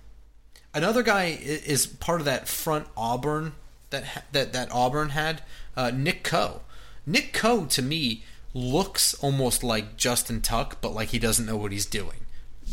another 0.73 1.04
guy 1.04 1.26
is 1.26 1.86
part 1.86 2.19
of 2.21 2.26
that 2.26 2.47
front 2.47 2.88
Auburn 2.97 3.54
that 3.91 4.26
that 4.32 4.54
that 4.54 4.71
Auburn 4.71 5.10
had. 5.10 5.41
Uh, 5.76 5.91
Nick 5.91 6.23
Coe. 6.23 6.62
Nick 7.06 7.34
Coe 7.34 7.65
to 7.65 7.82
me 7.82 8.23
looks 8.54 9.13
almost 9.15 9.63
like 9.63 9.97
Justin 9.97 10.41
Tuck, 10.41 10.80
but 10.82 10.93
like 10.93 11.10
he 11.10 11.19
doesn't 11.19 11.45
know 11.45 11.58
what 11.58 11.71
he's 11.71 11.86
doing. 11.86 12.26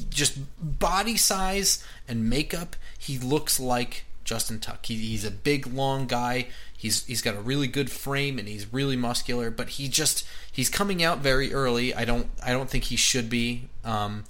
Just 0.09 0.38
body 0.79 1.16
size 1.16 1.85
and 2.07 2.29
makeup, 2.31 2.76
he 2.98 3.18
looks 3.18 3.59
like 3.59 4.05
Justin 4.24 4.61
Tuck. 4.61 4.87
He, 4.87 4.96
he's 4.96 5.24
a 5.24 5.30
big, 5.30 5.66
long 5.66 6.06
guy. 6.06 6.48
He's 6.76 7.04
he's 7.06 7.22
got 7.22 7.37
a 7.37 7.40
really 7.40 7.66
good 7.66 7.90
frame 7.90 8.38
and 8.38 8.48
he's 8.48 8.72
really 8.72 8.96
muscular, 8.96 9.50
but 9.50 9.70
he 9.70 9.88
just 9.88 10.26
he's 10.50 10.68
coming 10.68 11.02
out 11.02 11.18
very 11.18 11.52
early. 11.52 11.94
I 11.94 12.04
don't 12.04 12.28
I 12.42 12.52
don't 12.52 12.70
think 12.70 12.85
he 12.85 12.96
should 12.96 13.28
be, 13.28 13.68
um, 13.85 14.24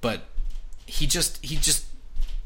but 0.00 0.22
he 0.86 1.06
just 1.06 1.44
he 1.44 1.56
just 1.56 1.86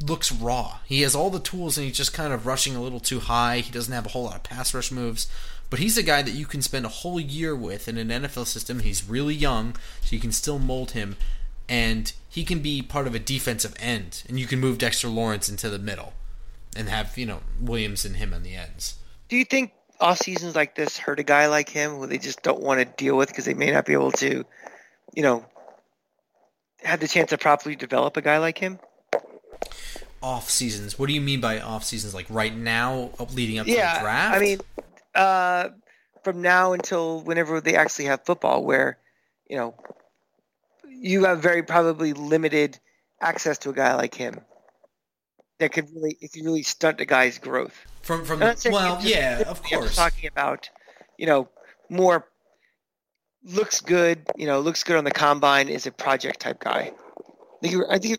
looks 0.02 0.32
raw. 0.32 0.78
He 0.86 1.02
has 1.02 1.14
all 1.14 1.30
the 1.30 1.40
tools 1.40 1.76
and 1.76 1.86
he's 1.86 1.96
just 1.96 2.14
kind 2.14 2.32
of 2.32 2.46
rushing 2.46 2.74
a 2.74 2.82
little 2.82 3.00
too 3.00 3.20
high. 3.20 3.58
He 3.58 3.70
doesn't 3.70 3.92
have 3.92 4.06
a 4.06 4.10
whole 4.10 4.24
lot 4.24 4.36
of 4.36 4.42
pass 4.42 4.72
rush 4.72 4.90
moves. 4.90 5.28
But 5.68 5.78
he's 5.78 5.96
a 5.96 6.02
guy 6.02 6.22
that 6.22 6.32
you 6.32 6.46
can 6.46 6.62
spend 6.62 6.84
a 6.84 6.88
whole 6.88 7.20
year 7.20 7.54
with 7.54 7.86
in 7.86 7.96
an 7.96 8.08
NFL 8.08 8.46
system. 8.46 8.80
He's 8.80 9.08
really 9.08 9.34
young, 9.34 9.76
so 10.00 10.16
you 10.16 10.20
can 10.20 10.32
still 10.32 10.58
mold 10.58 10.92
him. 10.92 11.16
And 11.68 12.12
he 12.28 12.44
can 12.44 12.58
be 12.58 12.82
part 12.82 13.06
of 13.06 13.14
a 13.14 13.20
defensive 13.20 13.76
end. 13.78 14.24
And 14.28 14.40
you 14.40 14.46
can 14.46 14.58
move 14.58 14.78
Dexter 14.78 15.06
Lawrence 15.06 15.48
into 15.48 15.68
the 15.68 15.78
middle 15.78 16.14
and 16.76 16.88
have, 16.88 17.16
you 17.18 17.26
know, 17.26 17.40
Williams 17.60 18.04
and 18.04 18.16
him 18.16 18.32
on 18.32 18.42
the 18.42 18.54
ends. 18.54 18.96
Do 19.28 19.36
you 19.36 19.44
think 19.44 19.72
off 20.00 20.18
seasons 20.18 20.54
like 20.54 20.74
this 20.74 20.96
hurt 20.96 21.20
a 21.20 21.22
guy 21.22 21.46
like 21.46 21.68
him 21.68 21.96
who 21.96 22.06
they 22.06 22.18
just 22.18 22.42
don't 22.42 22.60
want 22.60 22.80
to 22.80 22.84
deal 22.84 23.16
with 23.16 23.28
because 23.28 23.44
they 23.44 23.54
may 23.54 23.70
not 23.70 23.86
be 23.86 23.92
able 23.92 24.12
to, 24.12 24.44
you 25.14 25.22
know, 25.22 25.44
have 26.82 27.00
the 27.00 27.08
chance 27.08 27.30
to 27.30 27.38
properly 27.38 27.76
develop 27.76 28.16
a 28.16 28.22
guy 28.22 28.38
like 28.38 28.58
him? 28.58 28.78
Off 30.22 30.50
seasons. 30.50 30.98
What 30.98 31.06
do 31.06 31.12
you 31.12 31.20
mean 31.20 31.40
by 31.40 31.60
off 31.60 31.84
seasons? 31.84 32.14
Like 32.14 32.26
right 32.28 32.54
now, 32.54 33.10
leading 33.34 33.58
up 33.58 33.66
to 33.66 33.72
the 33.72 33.98
draft? 34.00 34.36
I 34.36 34.38
mean, 34.38 34.58
uh, 35.14 35.68
from 36.22 36.42
now 36.42 36.72
until 36.72 37.22
whenever 37.22 37.60
they 37.60 37.74
actually 37.74 38.06
have 38.06 38.24
football, 38.24 38.64
where 38.64 38.98
you 39.48 39.56
know 39.56 39.74
you 40.88 41.24
have 41.24 41.40
very 41.40 41.62
probably 41.62 42.12
limited 42.12 42.78
access 43.20 43.58
to 43.58 43.70
a 43.70 43.72
guy 43.72 43.94
like 43.94 44.14
him 44.14 44.40
that 45.60 45.72
could 45.72 45.88
really, 45.94 46.18
it 46.20 46.32
could 46.32 46.44
really 46.44 46.62
stunt 46.62 47.00
a 47.00 47.04
guy's 47.04 47.38
growth. 47.38 47.86
from 48.02 48.24
from 48.24 48.40
well, 48.40 48.56
just 48.56 48.66
yeah, 49.04 49.40
of 49.40 49.58
specifically, 49.58 49.76
I'm 49.76 49.80
course. 49.82 49.96
talking 49.96 50.28
about, 50.28 50.68
you 51.18 51.26
know, 51.26 51.48
more 51.88 52.26
looks 53.44 53.80
good, 53.80 54.18
you 54.36 54.46
know, 54.46 54.60
looks 54.60 54.82
good 54.82 54.96
on 54.96 55.04
the 55.04 55.10
combine 55.10 55.68
is 55.68 55.86
a 55.86 55.92
project 55.92 56.40
type 56.40 56.60
guy. 56.60 56.92
I 57.62 57.68
think, 57.68 57.84
I 57.90 57.98
think 57.98 58.18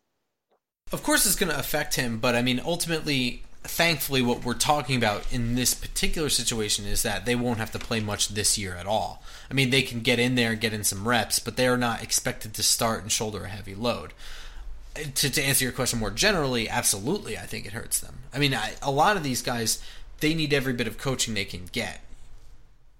Of 0.91 1.03
course, 1.03 1.25
it's 1.25 1.35
going 1.35 1.51
to 1.51 1.59
affect 1.59 1.95
him, 1.95 2.19
but 2.19 2.35
I 2.35 2.41
mean, 2.41 2.61
ultimately, 2.63 3.43
thankfully, 3.63 4.21
what 4.21 4.43
we're 4.43 4.53
talking 4.53 4.95
about 4.95 5.31
in 5.31 5.55
this 5.55 5.73
particular 5.73 6.29
situation 6.29 6.85
is 6.85 7.03
that 7.03 7.25
they 7.25 7.35
won't 7.35 7.59
have 7.59 7.71
to 7.71 7.79
play 7.79 7.99
much 7.99 8.29
this 8.29 8.57
year 8.57 8.75
at 8.75 8.87
all. 8.87 9.23
I 9.49 9.53
mean, 9.53 9.69
they 9.69 9.81
can 9.81 10.01
get 10.01 10.19
in 10.19 10.35
there 10.35 10.51
and 10.51 10.61
get 10.61 10.73
in 10.73 10.83
some 10.83 11.07
reps, 11.07 11.39
but 11.39 11.55
they 11.55 11.67
are 11.67 11.77
not 11.77 12.03
expected 12.03 12.53
to 12.55 12.63
start 12.63 13.01
and 13.01 13.11
shoulder 13.11 13.43
a 13.45 13.49
heavy 13.49 13.75
load. 13.75 14.13
To, 14.95 15.29
to 15.29 15.41
answer 15.41 15.63
your 15.63 15.71
question 15.71 15.99
more 15.99 16.11
generally, 16.11 16.67
absolutely, 16.69 17.37
I 17.37 17.45
think 17.45 17.65
it 17.65 17.73
hurts 17.73 17.99
them. 17.99 18.19
I 18.33 18.39
mean, 18.39 18.53
I, 18.53 18.73
a 18.81 18.91
lot 18.91 19.15
of 19.15 19.23
these 19.23 19.41
guys, 19.41 19.81
they 20.19 20.33
need 20.33 20.53
every 20.53 20.73
bit 20.73 20.87
of 20.87 20.97
coaching 20.97 21.33
they 21.33 21.45
can 21.45 21.69
get. 21.71 22.01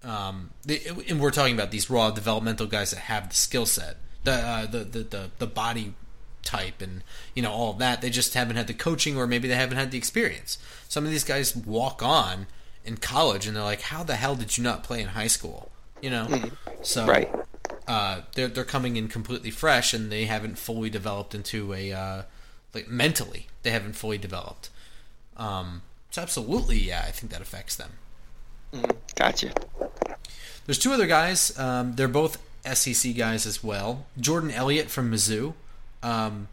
Um, 0.02 0.50
they, 0.64 0.80
and 1.08 1.20
we're 1.20 1.30
talking 1.30 1.54
about 1.54 1.70
these 1.70 1.90
raw 1.90 2.10
developmental 2.10 2.66
guys 2.66 2.90
that 2.90 3.00
have 3.00 3.28
the 3.28 3.34
skill 3.34 3.66
set, 3.66 3.96
the, 4.24 4.32
uh, 4.32 4.66
the 4.66 4.78
the 4.78 4.98
the 5.00 5.30
the 5.38 5.46
body 5.46 5.94
type, 6.42 6.82
and 6.82 7.04
you 7.34 7.42
know 7.42 7.52
all 7.52 7.70
of 7.72 7.78
that. 7.78 8.00
They 8.00 8.10
just 8.10 8.34
haven't 8.34 8.56
had 8.56 8.66
the 8.66 8.74
coaching, 8.74 9.16
or 9.16 9.26
maybe 9.26 9.46
they 9.46 9.54
haven't 9.54 9.78
had 9.78 9.90
the 9.90 9.98
experience. 9.98 10.58
Some 10.88 11.04
of 11.04 11.10
these 11.10 11.24
guys 11.24 11.54
walk 11.54 12.02
on 12.02 12.46
in 12.84 12.96
college, 12.96 13.46
and 13.46 13.56
they're 13.56 13.62
like, 13.62 13.82
"How 13.82 14.02
the 14.02 14.16
hell 14.16 14.34
did 14.34 14.58
you 14.58 14.64
not 14.64 14.82
play 14.82 15.00
in 15.00 15.08
high 15.08 15.28
school?" 15.28 15.70
You 16.00 16.10
know, 16.10 16.50
so 16.82 17.06
right. 17.06 17.30
Uh, 17.86 18.22
they're 18.34 18.48
they're 18.48 18.64
coming 18.64 18.96
in 18.96 19.08
completely 19.08 19.50
fresh, 19.50 19.92
and 19.92 20.10
they 20.10 20.24
haven't 20.26 20.58
fully 20.58 20.90
developed 20.90 21.34
into 21.34 21.72
a 21.72 21.92
uh, 21.92 22.22
like 22.74 22.88
mentally 22.88 23.46
they 23.62 23.70
haven't 23.70 23.94
fully 23.94 24.18
developed. 24.18 24.70
Um, 25.36 25.82
so 26.10 26.22
absolutely, 26.22 26.78
yeah, 26.78 27.04
I 27.06 27.10
think 27.10 27.32
that 27.32 27.40
affects 27.40 27.76
them. 27.76 27.92
Gotcha. 29.14 29.52
There's 30.66 30.78
two 30.78 30.92
other 30.92 31.06
guys. 31.06 31.58
Um, 31.58 31.94
they're 31.94 32.08
both 32.08 32.38
SEC 32.64 33.16
guys 33.16 33.46
as 33.46 33.62
well. 33.62 34.06
Jordan 34.18 34.50
Elliott 34.50 34.88
from 34.88 35.10
Mizzou. 35.10 35.54
Um, 36.02 36.48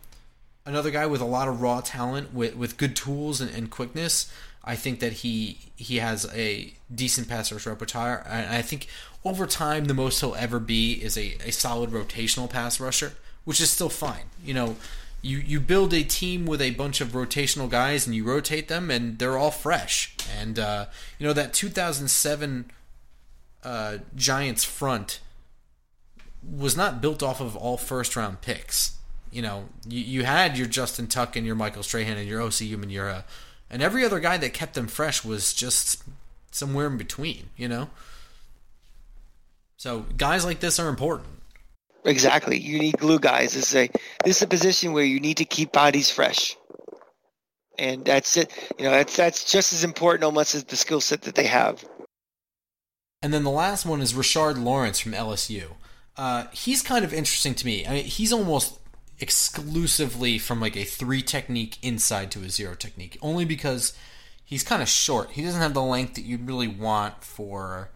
another 0.65 0.91
guy 0.91 1.05
with 1.05 1.21
a 1.21 1.25
lot 1.25 1.47
of 1.47 1.61
raw 1.61 1.81
talent, 1.81 2.33
with, 2.33 2.55
with 2.55 2.77
good 2.77 2.95
tools 2.95 3.41
and, 3.41 3.53
and 3.53 3.69
quickness. 3.69 4.31
I 4.63 4.76
think 4.76 5.00
that 5.00 5.13
he 5.13 5.60
he 5.76 5.98
has 5.98 6.30
a 6.34 6.74
decent 6.93 7.28
pass 7.28 7.52
rush 7.52 7.65
repertoire. 7.65 8.26
I, 8.30 8.58
I 8.58 8.62
think 8.62 8.88
over 9.24 9.45
time, 9.45 9.86
the 9.86 9.93
most 9.93 10.19
he'll 10.19 10.36
ever 10.36 10.60
be 10.60 10.93
is 10.93 11.17
a, 11.17 11.38
a 11.45 11.52
solid 11.52 11.91
rotational 11.91 12.50
pass 12.50 12.80
rusher, 12.80 13.13
which 13.45 13.60
is 13.60 13.69
still 13.69 13.89
fine. 13.89 14.26
You 14.43 14.54
know, 14.54 14.76
you, 15.22 15.38
you 15.39 15.60
build 15.60 15.93
a 15.93 16.04
team 16.04 16.45
with 16.45 16.62
a 16.62 16.72
bunch 16.72 17.02
of 17.02 17.10
rotational 17.10 17.69
guys 17.69 18.06
and 18.06 18.15
you 18.15 18.24
rotate 18.24 18.67
them, 18.67 18.89
and 18.89 19.19
they're 19.19 19.38
all 19.38 19.52
fresh. 19.52 20.15
And, 20.38 20.58
uh, 20.58 20.86
you 21.17 21.28
know, 21.28 21.34
that 21.34 21.54
2007 21.54 22.72
uh, 23.63 23.98
Giants 24.15 24.63
front 24.63 25.19
was 26.41 26.78
not 26.78 27.02
built 27.02 27.22
off 27.22 27.41
of 27.41 27.58
all 27.58 27.78
first 27.78 28.15
round 28.15 28.41
picks. 28.41 28.98
You 29.32 29.41
know, 29.41 29.65
you, 29.88 30.00
you 30.00 30.24
had 30.24 30.58
your 30.58 30.67
Justin 30.67 31.08
Tuck 31.08 31.36
and 31.36 31.45
your 31.45 31.56
Michael 31.56 31.84
Strahan 31.84 32.17
and 32.17 32.28
your 32.28 32.39
Osi 32.39 32.69
Umenyiora, 32.76 33.24
and 33.69 33.82
every 33.82 34.03
other 34.03 34.19
guy 34.19 34.38
that 34.38 34.53
kept 34.53 34.73
them 34.73 34.88
fresh 34.88 35.23
was 35.23 35.53
just 35.53 36.03
somewhere 36.51 36.88
in 36.88 36.97
between. 36.97 37.49
You 37.58 37.67
know, 37.67 37.89
so 39.77 40.05
guys 40.17 40.45
like 40.45 40.60
this 40.60 40.79
are 40.79 40.89
important. 40.89 41.27
Exactly. 42.05 42.58
You 42.58 42.79
need 42.79 42.97
glue 42.97 43.19
guys. 43.19 43.53
This 43.53 43.73
is 43.73 43.75
a 43.75 43.89
this 44.23 44.38
is 44.38 44.41
a 44.41 44.47
position 44.47 44.93
where 44.93 45.03
you 45.03 45.19
need 45.19 45.38
to 45.38 45.45
keep 45.45 45.71
bodies 45.71 46.10
fresh. 46.10 46.55
And 47.77 48.03
that's 48.03 48.36
it. 48.38 48.51
You 48.77 48.86
know, 48.86 48.91
that's 48.91 49.15
that's 49.15 49.51
just 49.51 49.73
as 49.73 49.84
important 49.84 50.23
almost 50.23 50.55
as 50.55 50.63
the 50.63 50.75
skill 50.75 51.01
set 51.01 51.23
that 51.23 51.36
they 51.36 51.47
have. 51.47 51.84
And 53.21 53.34
then 53.34 53.43
the 53.43 53.51
last 53.51 53.86
one 53.86 54.01
is 54.01 54.13
Rashard 54.13 54.62
Lawrence 54.63 54.99
from 54.99 55.12
LSU. 55.12 55.63
Uh, 56.15 56.45
he's 56.51 56.82
kind 56.82 57.05
of 57.05 57.13
interesting 57.13 57.53
to 57.55 57.65
me. 57.65 57.86
I 57.86 57.91
mean, 57.91 58.03
he's 58.05 58.34
almost 58.34 58.78
exclusively 59.19 60.39
from 60.39 60.62
like 60.62 60.77
a 60.77 60.84
three 60.84 61.21
technique 61.21 61.77
inside 61.82 62.32
to 62.32 62.43
a 62.43 62.49
zero 62.49 62.75
technique, 62.75 63.17
only 63.21 63.45
because 63.45 63.93
he's 64.43 64.63
kind 64.63 64.82
of 64.82 64.88
short. 64.88 65.32
He 65.32 65.43
doesn't 65.43 65.62
have 65.62 65.73
the 65.73 65.82
length 65.82 66.15
that 66.15 66.23
you'd 66.23 66.47
really 66.47 66.67
want 66.67 67.23
for, 67.23 67.89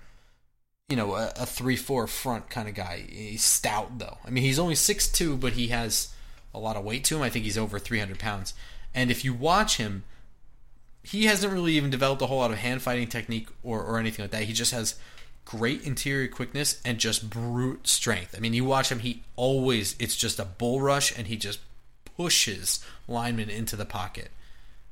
you 0.90 0.96
know, 0.96 1.16
a, 1.16 1.32
a 1.38 1.46
three 1.46 1.76
four 1.76 2.08
front 2.08 2.50
kind 2.50 2.68
of 2.68 2.76
guy. 2.76 3.06
He's 3.10 3.44
stout 3.44 4.00
though. 4.00 4.18
I 4.26 4.30
mean, 4.30 4.44
he's 4.44 4.60
only 4.60 4.76
six 4.76 5.08
two, 5.08 5.38
but 5.38 5.54
he 5.54 5.68
has 5.68 6.14
a 6.54 6.60
lot 6.60 6.76
of 6.76 6.84
weight 6.84 7.04
to 7.06 7.16
him. 7.16 7.24
I 7.24 7.30
think 7.30 7.46
he's 7.46 7.58
over 7.58 7.80
three 7.80 8.00
hundred 8.00 8.20
pounds. 8.20 8.54
And 8.94 9.10
if 9.10 9.26
you 9.26 9.34
watch 9.34 9.78
him, 9.78 10.04
he 11.02 11.26
hasn't 11.26 11.52
really 11.52 11.74
even 11.74 11.90
developed 11.90 12.22
a 12.22 12.28
whole 12.28 12.38
lot 12.38 12.52
of 12.52 12.60
hand 12.60 12.82
fighting 12.82 13.08
technique 13.08 13.50
or, 13.64 13.82
or 13.84 13.98
anything 13.98 14.24
like 14.24 14.32
that. 14.32 14.44
He 14.44 14.54
just 14.54 14.72
has 14.72 14.96
great 15.46 15.84
interior 15.84 16.28
quickness 16.28 16.82
and 16.86 16.98
just 16.98 17.30
brute 17.30 17.88
strength. 17.88 18.36
I 18.36 18.40
mean, 18.40 18.54
you 18.54 18.66
watch 18.66 18.92
him, 18.92 19.00
he 19.00 19.24
always, 19.36 19.96
it's 20.00 20.16
just 20.16 20.40
a 20.40 20.46
bull 20.46 20.82
rush 20.82 21.18
and 21.18 21.28
he 21.28 21.38
just 21.38 21.60
pushes 22.18 22.84
linemen 23.08 23.50
into 23.50 23.76
the 23.76 23.86
pocket. 23.86 24.30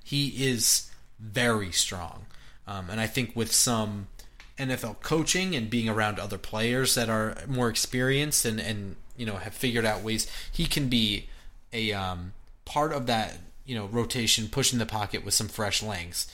He 0.04 0.48
is 0.48 0.90
very 1.20 1.72
strong. 1.72 2.26
Um, 2.68 2.90
and 2.90 3.00
I 3.00 3.08
think 3.08 3.36
with 3.36 3.52
some 3.52 4.08
NFL 4.58 5.02
coaching 5.02 5.56
and 5.56 5.70
being 5.70 5.90
around 5.90 6.20
other 6.20 6.38
players 6.38 6.96
that 6.96 7.10
are 7.10 7.36
more 7.48 7.70
experienced 7.70 8.46
and, 8.46 8.60
and 8.60 8.96
you 9.18 9.26
know, 9.26 9.38
have 9.38 9.54
figured 9.54 9.86
out 9.86 10.02
ways, 10.02 10.30
he 10.52 10.66
can 10.66 10.88
be 10.88 11.28
a 11.74 11.94
um, 11.94 12.34
part 12.66 12.94
of 12.94 13.06
that 13.08 13.38
you 13.66 13.76
know 13.76 13.86
rotation, 13.86 14.48
pushing 14.50 14.80
the 14.80 14.86
pocket 14.86 15.24
with 15.24 15.34
some 15.34 15.48
fresh 15.48 15.82
legs. 15.82 16.28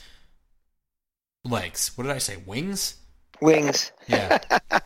Legs. 1.44 1.92
What 1.94 2.04
did 2.04 2.12
I 2.12 2.18
say? 2.18 2.36
Wings. 2.44 2.96
Wings. 3.40 3.92
Yeah, 4.08 4.38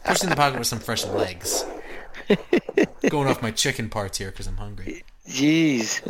pushing 0.04 0.28
the 0.30 0.36
pocket 0.36 0.58
with 0.58 0.66
some 0.68 0.78
fresh 0.80 1.04
legs. 1.06 1.64
Going 3.08 3.28
off 3.28 3.42
my 3.42 3.50
chicken 3.50 3.88
parts 3.88 4.18
here 4.18 4.30
because 4.30 4.46
I'm 4.46 4.56
hungry. 4.56 5.04
Jeez. 5.28 6.00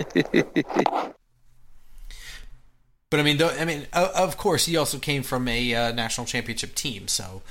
But 3.11 3.21
I 3.21 3.23
mean, 3.25 3.37
though, 3.37 3.49
I 3.51 3.65
mean, 3.67 3.87
of 3.93 4.37
course, 4.39 4.65
he 4.67 4.77
also 4.77 4.99
came 4.99 5.23
from 5.23 5.47
a 5.47 5.75
uh, 5.75 5.93
national 5.93 6.27
championship 6.27 6.75
team, 6.75 7.09
so 7.09 7.43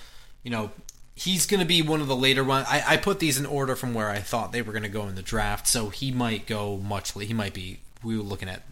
you 0.43 0.49
know 0.49 0.71
he's 1.13 1.45
going 1.45 1.59
to 1.59 1.65
be 1.67 1.81
one 1.83 2.01
of 2.01 2.07
the 2.07 2.15
later 2.15 2.43
ones. 2.43 2.65
I, 2.69 2.83
I 2.87 2.97
put 2.97 3.19
these 3.19 3.37
in 3.39 3.45
order 3.45 3.75
from 3.75 3.93
where 3.93 4.09
I 4.09 4.19
thought 4.19 4.51
they 4.53 4.63
were 4.63 4.71
going 4.71 4.83
to 4.83 4.89
go 4.89 5.07
in 5.07 5.13
the 5.15 5.21
draft, 5.21 5.67
so 5.67 5.89
he 5.89 6.11
might 6.11 6.47
go 6.47 6.77
much. 6.77 7.13
He 7.13 7.33
might 7.33 7.53
be. 7.53 7.79
We 8.03 8.17
were 8.17 8.23
looking 8.23 8.49
at 8.49 8.63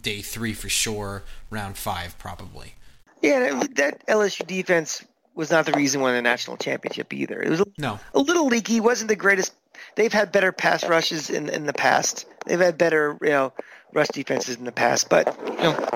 day 0.00 0.22
three 0.22 0.54
for 0.54 0.70
sure, 0.70 1.22
round 1.50 1.76
five 1.76 2.18
probably. 2.18 2.74
yeah, 3.20 3.40
that- 3.40 3.74
that 3.76 4.06
LSU 4.06 4.46
defense 4.46 5.04
was 5.34 5.50
not 5.50 5.66
the 5.66 5.72
reason 5.72 6.00
won 6.00 6.14
the 6.14 6.22
national 6.22 6.56
championship 6.58 7.12
either. 7.12 7.40
It 7.42 7.48
was 7.50 7.60
a, 7.60 7.66
No. 7.78 7.98
a 8.14 8.18
little 8.20 8.46
leaky. 8.46 8.80
wasn't 8.80 9.08
the 9.08 9.16
greatest. 9.16 9.54
They've 9.96 10.12
had 10.12 10.30
better 10.32 10.52
pass 10.52 10.84
rushes 10.86 11.30
in 11.30 11.48
in 11.48 11.66
the 11.66 11.72
past. 11.72 12.26
They've 12.46 12.60
had 12.60 12.76
better 12.78 13.18
you 13.22 13.30
know 13.30 13.52
rush 13.92 14.08
defenses 14.08 14.56
in 14.56 14.64
the 14.64 14.72
past. 14.72 15.08
But 15.08 15.36
you 15.46 15.54
know, 15.56 15.88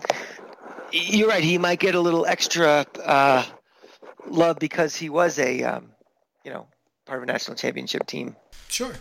you're 0.92 1.28
right. 1.28 1.44
He 1.44 1.58
might 1.58 1.80
get 1.80 1.94
a 1.94 2.00
little 2.00 2.26
extra 2.26 2.86
uh, 3.04 3.44
love 4.28 4.58
because 4.58 4.94
he 4.96 5.08
was 5.08 5.38
a 5.38 5.62
um, 5.62 5.90
you 6.44 6.50
know 6.52 6.66
part 7.06 7.18
of 7.18 7.22
a 7.22 7.26
national 7.26 7.56
championship 7.56 8.06
team. 8.06 8.36
Sure. 8.68 8.94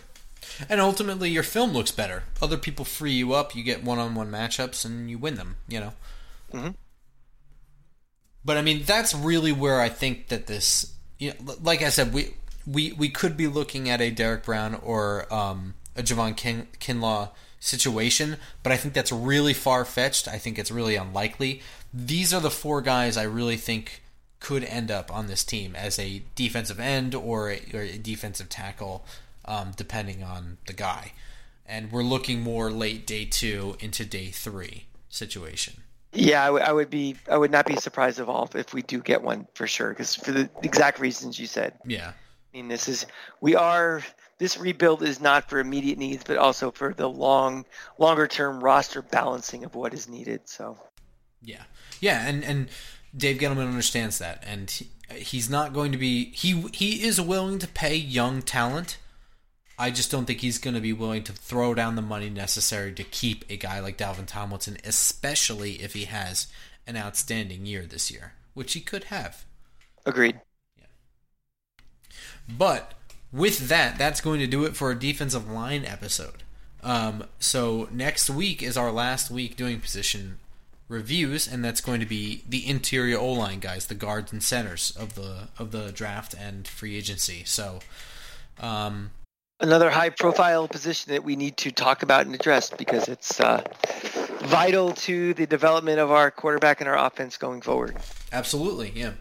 And 0.68 0.80
ultimately, 0.80 1.28
your 1.30 1.42
film 1.42 1.72
looks 1.72 1.90
better. 1.90 2.22
Other 2.40 2.56
people 2.56 2.84
free 2.84 3.12
you 3.12 3.32
up. 3.32 3.56
You 3.56 3.64
get 3.64 3.82
one-on-one 3.82 4.30
matchups, 4.30 4.84
and 4.84 5.10
you 5.10 5.18
win 5.18 5.34
them. 5.34 5.56
You 5.68 5.80
know. 5.80 5.92
Mhm. 6.52 6.74
But 8.46 8.56
I 8.56 8.62
mean, 8.62 8.84
that's 8.84 9.12
really 9.12 9.50
where 9.50 9.80
I 9.80 9.88
think 9.88 10.28
that 10.28 10.46
this, 10.46 10.94
you 11.18 11.30
know, 11.30 11.56
like 11.60 11.82
I 11.82 11.88
said, 11.88 12.14
we 12.14 12.34
we 12.64 12.92
we 12.92 13.08
could 13.08 13.36
be 13.36 13.48
looking 13.48 13.90
at 13.90 14.00
a 14.00 14.10
Derrick 14.10 14.44
Brown 14.44 14.76
or 14.76 15.32
um, 15.34 15.74
a 15.96 16.02
Javon 16.02 16.36
Kin- 16.36 16.68
Kinlaw 16.78 17.30
situation, 17.58 18.36
but 18.62 18.70
I 18.72 18.76
think 18.76 18.94
that's 18.94 19.10
really 19.10 19.52
far 19.52 19.84
fetched. 19.84 20.28
I 20.28 20.38
think 20.38 20.60
it's 20.60 20.70
really 20.70 20.94
unlikely. 20.94 21.60
These 21.92 22.32
are 22.32 22.40
the 22.40 22.50
four 22.50 22.80
guys 22.82 23.16
I 23.16 23.24
really 23.24 23.56
think 23.56 24.02
could 24.38 24.62
end 24.62 24.92
up 24.92 25.12
on 25.12 25.26
this 25.26 25.42
team 25.42 25.74
as 25.74 25.98
a 25.98 26.22
defensive 26.36 26.78
end 26.78 27.16
or 27.16 27.50
a, 27.50 27.60
or 27.74 27.80
a 27.80 27.98
defensive 27.98 28.48
tackle, 28.48 29.04
um, 29.44 29.72
depending 29.76 30.22
on 30.22 30.58
the 30.66 30.72
guy. 30.72 31.12
And 31.64 31.90
we're 31.90 32.04
looking 32.04 32.42
more 32.42 32.70
late 32.70 33.06
day 33.08 33.24
two 33.24 33.76
into 33.80 34.04
day 34.04 34.28
three 34.28 34.84
situation. 35.08 35.82
Yeah, 36.12 36.44
I 36.44 36.50
would- 36.50 36.72
would 36.72 36.90
be. 36.90 37.16
I 37.30 37.36
would 37.36 37.50
not 37.50 37.66
be 37.66 37.76
surprised 37.76 38.18
at 38.20 38.28
all 38.28 38.48
if 38.54 38.72
we 38.72 38.82
do 38.82 39.00
get 39.00 39.22
one 39.22 39.46
for 39.54 39.66
sure. 39.66 39.90
Because 39.90 40.14
for 40.14 40.32
the 40.32 40.48
exact 40.62 40.98
reasons 40.98 41.38
you 41.38 41.46
said. 41.46 41.78
Yeah. 41.86 42.08
I 42.08 42.56
mean, 42.56 42.68
this 42.68 42.88
is 42.88 43.06
we 43.40 43.54
are. 43.54 44.02
This 44.38 44.58
rebuild 44.58 45.02
is 45.02 45.20
not 45.20 45.48
for 45.48 45.58
immediate 45.60 45.98
needs, 45.98 46.22
but 46.24 46.36
also 46.36 46.70
for 46.70 46.92
the 46.92 47.08
long, 47.08 47.64
longer 47.98 48.26
term 48.26 48.62
roster 48.62 49.00
balancing 49.02 49.64
of 49.64 49.74
what 49.74 49.94
is 49.94 50.08
needed. 50.08 50.48
So 50.48 50.78
Yeah, 51.42 51.64
yeah, 52.00 52.26
and 52.26 52.44
and 52.44 52.68
Dave 53.16 53.38
Gettleman 53.38 53.68
understands 53.68 54.18
that, 54.18 54.42
and 54.46 54.70
he, 54.70 54.90
he's 55.14 55.48
not 55.48 55.72
going 55.72 55.92
to 55.92 55.98
be 55.98 56.30
he 56.32 56.68
he 56.72 57.02
is 57.02 57.20
willing 57.20 57.58
to 57.60 57.68
pay 57.68 57.94
young 57.96 58.42
talent. 58.42 58.98
I 59.78 59.90
just 59.90 60.10
don't 60.10 60.24
think 60.24 60.40
he's 60.40 60.58
going 60.58 60.74
to 60.74 60.80
be 60.80 60.92
willing 60.92 61.22
to 61.24 61.32
throw 61.32 61.74
down 61.74 61.96
the 61.96 62.02
money 62.02 62.30
necessary 62.30 62.92
to 62.92 63.04
keep 63.04 63.44
a 63.50 63.56
guy 63.56 63.80
like 63.80 63.98
Dalvin 63.98 64.26
Tomlinson, 64.26 64.78
especially 64.84 65.74
if 65.82 65.92
he 65.92 66.04
has 66.04 66.46
an 66.86 66.96
outstanding 66.96 67.66
year 67.66 67.82
this 67.82 68.10
year, 68.10 68.32
which 68.54 68.72
he 68.72 68.80
could 68.80 69.04
have. 69.04 69.44
agreed. 70.06 70.40
Yeah. 70.78 70.86
But 72.48 72.94
with 73.32 73.68
that, 73.68 73.98
that's 73.98 74.20
going 74.20 74.40
to 74.40 74.46
do 74.46 74.64
it 74.64 74.76
for 74.76 74.90
a 74.90 74.98
defensive 74.98 75.50
line 75.50 75.84
episode. 75.84 76.42
Um, 76.82 77.24
so 77.38 77.88
next 77.90 78.30
week 78.30 78.62
is 78.62 78.76
our 78.76 78.92
last 78.92 79.30
week 79.30 79.56
doing 79.56 79.80
position 79.80 80.38
reviews, 80.88 81.48
and 81.48 81.64
that's 81.64 81.80
going 81.80 82.00
to 82.00 82.06
be 82.06 82.44
the 82.48 82.66
interior 82.66 83.18
O 83.18 83.32
line 83.32 83.58
guys, 83.58 83.86
the 83.86 83.94
guards 83.94 84.32
and 84.32 84.42
centers 84.42 84.92
of 84.92 85.14
the 85.14 85.48
of 85.58 85.72
the 85.72 85.90
draft 85.92 86.34
and 86.34 86.66
free 86.66 86.96
agency. 86.96 87.42
So, 87.44 87.80
um, 88.60 89.10
Another 89.60 89.90
high 89.90 90.10
profile 90.10 90.68
position 90.68 91.12
that 91.12 91.24
we 91.24 91.34
need 91.34 91.56
to 91.58 91.70
talk 91.70 92.02
about 92.02 92.26
and 92.26 92.34
address 92.34 92.70
because 92.70 93.08
it's 93.08 93.40
uh, 93.40 93.62
vital 94.42 94.92
to 94.92 95.32
the 95.34 95.46
development 95.46 95.98
of 95.98 96.10
our 96.10 96.30
quarterback 96.30 96.80
and 96.80 96.88
our 96.88 96.98
offense 96.98 97.38
going 97.38 97.62
forward. 97.62 97.96
Absolutely, 98.32 98.92
yeah. 98.94 99.12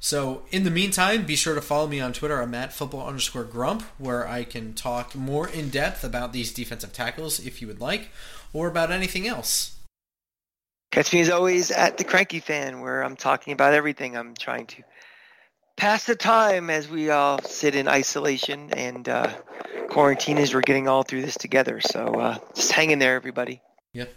So 0.00 0.42
in 0.50 0.64
the 0.64 0.70
meantime, 0.70 1.24
be 1.24 1.36
sure 1.36 1.54
to 1.54 1.62
follow 1.62 1.86
me 1.86 2.00
on 2.00 2.12
Twitter. 2.12 2.40
I'm 2.40 2.54
at 2.54 2.72
football 2.72 3.06
underscore 3.06 3.44
grump, 3.44 3.82
where 3.98 4.28
I 4.28 4.44
can 4.44 4.74
talk 4.74 5.14
more 5.14 5.48
in 5.48 5.70
depth 5.70 6.04
about 6.04 6.32
these 6.32 6.52
defensive 6.52 6.92
tackles 6.92 7.40
if 7.40 7.62
you 7.62 7.68
would 7.68 7.80
like, 7.80 8.10
or 8.52 8.68
about 8.68 8.90
anything 8.90 9.26
else. 9.26 9.76
Catch 10.92 11.12
me 11.12 11.20
as 11.20 11.30
always 11.30 11.70
at 11.70 11.96
the 11.96 12.04
Cranky 12.04 12.38
Fan, 12.38 12.80
where 12.80 13.02
I'm 13.02 13.16
talking 13.16 13.52
about 13.52 13.74
everything. 13.74 14.16
I'm 14.16 14.34
trying 14.34 14.66
to 14.66 14.82
pass 15.76 16.04
the 16.04 16.14
time 16.14 16.70
as 16.70 16.88
we 16.88 17.10
all 17.10 17.40
sit 17.42 17.74
in 17.74 17.88
isolation 17.88 18.72
and 18.72 19.08
uh, 19.08 19.32
quarantine 19.90 20.38
as 20.38 20.54
we're 20.54 20.60
getting 20.60 20.88
all 20.88 21.02
through 21.02 21.22
this 21.22 21.36
together. 21.36 21.80
So 21.80 22.06
uh, 22.06 22.38
just 22.54 22.72
hang 22.72 22.90
in 22.90 22.98
there, 22.98 23.16
everybody. 23.16 23.60
Yep. 23.92 24.12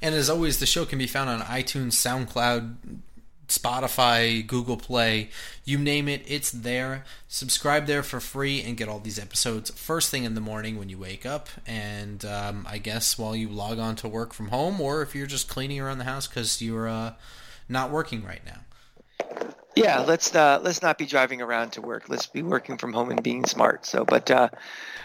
And 0.00 0.14
as 0.14 0.30
always, 0.30 0.58
the 0.58 0.66
show 0.66 0.86
can 0.86 0.98
be 0.98 1.06
found 1.06 1.28
on 1.28 1.40
iTunes, 1.40 1.92
SoundCloud, 1.92 2.76
Spotify, 3.48 4.46
Google 4.46 4.76
Play, 4.76 5.30
you 5.64 5.78
name 5.78 6.08
it, 6.08 6.22
it's 6.26 6.50
there. 6.50 7.04
Subscribe 7.28 7.86
there 7.86 8.02
for 8.02 8.20
free 8.20 8.62
and 8.62 8.76
get 8.76 8.88
all 8.88 9.00
these 9.00 9.18
episodes 9.18 9.70
first 9.70 10.10
thing 10.10 10.24
in 10.24 10.34
the 10.34 10.40
morning 10.40 10.78
when 10.78 10.88
you 10.88 10.98
wake 10.98 11.24
up, 11.24 11.48
and 11.66 12.24
um, 12.26 12.66
I 12.68 12.78
guess 12.78 13.18
while 13.18 13.34
you 13.34 13.48
log 13.48 13.78
on 13.78 13.96
to 13.96 14.08
work 14.08 14.34
from 14.34 14.48
home, 14.48 14.80
or 14.80 15.00
if 15.02 15.14
you're 15.14 15.26
just 15.26 15.48
cleaning 15.48 15.80
around 15.80 15.98
the 15.98 16.04
house 16.04 16.26
because 16.26 16.60
you're 16.60 16.88
uh, 16.88 17.14
not 17.68 17.90
working 17.90 18.22
right 18.22 18.42
now. 18.44 18.60
Yeah, 19.78 20.00
let's 20.00 20.34
uh, 20.34 20.60
let's 20.62 20.82
not 20.82 20.98
be 20.98 21.06
driving 21.06 21.40
around 21.42 21.72
to 21.72 21.80
work. 21.80 22.08
Let's 22.08 22.26
be 22.26 22.42
working 22.42 22.76
from 22.78 22.92
home 22.92 23.10
and 23.10 23.22
being 23.22 23.44
smart. 23.44 23.86
So, 23.86 24.04
but 24.04 24.30
uh, 24.30 24.48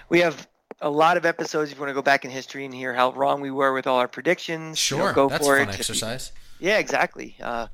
we 0.10 0.20
have 0.20 0.48
a 0.82 0.90
lot 0.90 1.18
of 1.18 1.26
episodes. 1.26 1.72
If 1.72 1.78
you 1.78 1.82
want 1.82 1.90
to 1.90 1.94
go 1.94 2.02
back 2.02 2.26
in 2.26 2.32
history 2.32 2.66
and 2.66 2.74
hear 2.74 2.94
how 2.94 3.12
wrong 3.14 3.42
we 3.42 3.52
were 3.52 3.74
with 3.74 3.88
all 3.88 4.00
our 4.00 4.08
predictions, 4.08 4.90
you 4.92 4.98
know, 4.98 5.04
Sure, 5.04 5.14
go 5.14 5.30
that's 5.30 5.46
for 5.46 5.60
it. 5.60 5.70
exercise. 5.70 6.32
Yeah, 6.60 6.78
exactly. 6.78 7.36
Uh, 7.42 7.68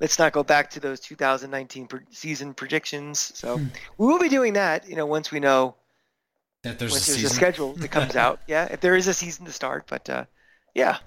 let's 0.00 0.18
not 0.18 0.32
go 0.32 0.42
back 0.42 0.70
to 0.70 0.80
those 0.80 1.00
2019 1.00 1.86
pre- 1.86 2.00
season 2.10 2.54
predictions. 2.54 3.32
So 3.38 3.58
Hmm. 3.58 3.66
we 3.98 4.06
will 4.06 4.18
be 4.18 4.28
doing 4.28 4.54
that. 4.54 4.88
You 4.88 4.96
know, 4.96 5.06
once 5.06 5.30
we 5.30 5.40
know 5.40 5.74
That 6.62 6.78
there's 6.78 6.92
once 6.92 7.08
a 7.08 7.12
there's 7.12 7.24
a 7.24 7.34
schedule 7.34 7.74
that 7.74 7.90
comes 7.90 8.16
out. 8.16 8.40
Yeah, 8.46 8.66
if 8.70 8.80
there 8.80 8.96
is 8.96 9.06
a 9.08 9.14
season 9.14 9.44
to 9.46 9.52
start, 9.52 9.84
but 9.88 10.08
uh, 10.08 10.24
yeah, 10.74 10.98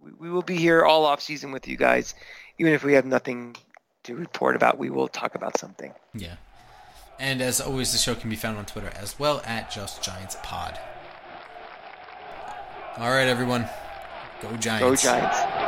we, 0.00 0.12
we 0.12 0.30
will 0.30 0.42
be 0.42 0.56
here 0.56 0.84
all 0.84 1.04
off 1.04 1.20
season 1.20 1.52
with 1.52 1.68
you 1.68 1.76
guys. 1.76 2.14
Even 2.58 2.72
if 2.72 2.84
we 2.84 2.94
have 2.94 3.04
nothing 3.04 3.56
to 4.04 4.14
report 4.14 4.56
about, 4.56 4.78
we 4.78 4.90
will 4.90 5.08
talk 5.08 5.34
about 5.34 5.58
something. 5.58 5.92
Yeah. 6.14 6.36
And 7.18 7.40
as 7.40 7.60
always, 7.60 7.92
the 7.92 7.98
show 7.98 8.14
can 8.14 8.30
be 8.30 8.36
found 8.36 8.58
on 8.58 8.66
Twitter 8.66 8.92
as 8.96 9.18
well 9.18 9.42
at 9.44 9.70
Just 9.70 10.02
Giants 10.02 10.36
Pod. 10.42 10.78
All 12.96 13.10
right, 13.10 13.26
everyone. 13.26 13.68
Go 14.40 14.56
Giants. 14.56 15.04
Go 15.04 15.10
Giants. 15.10 15.63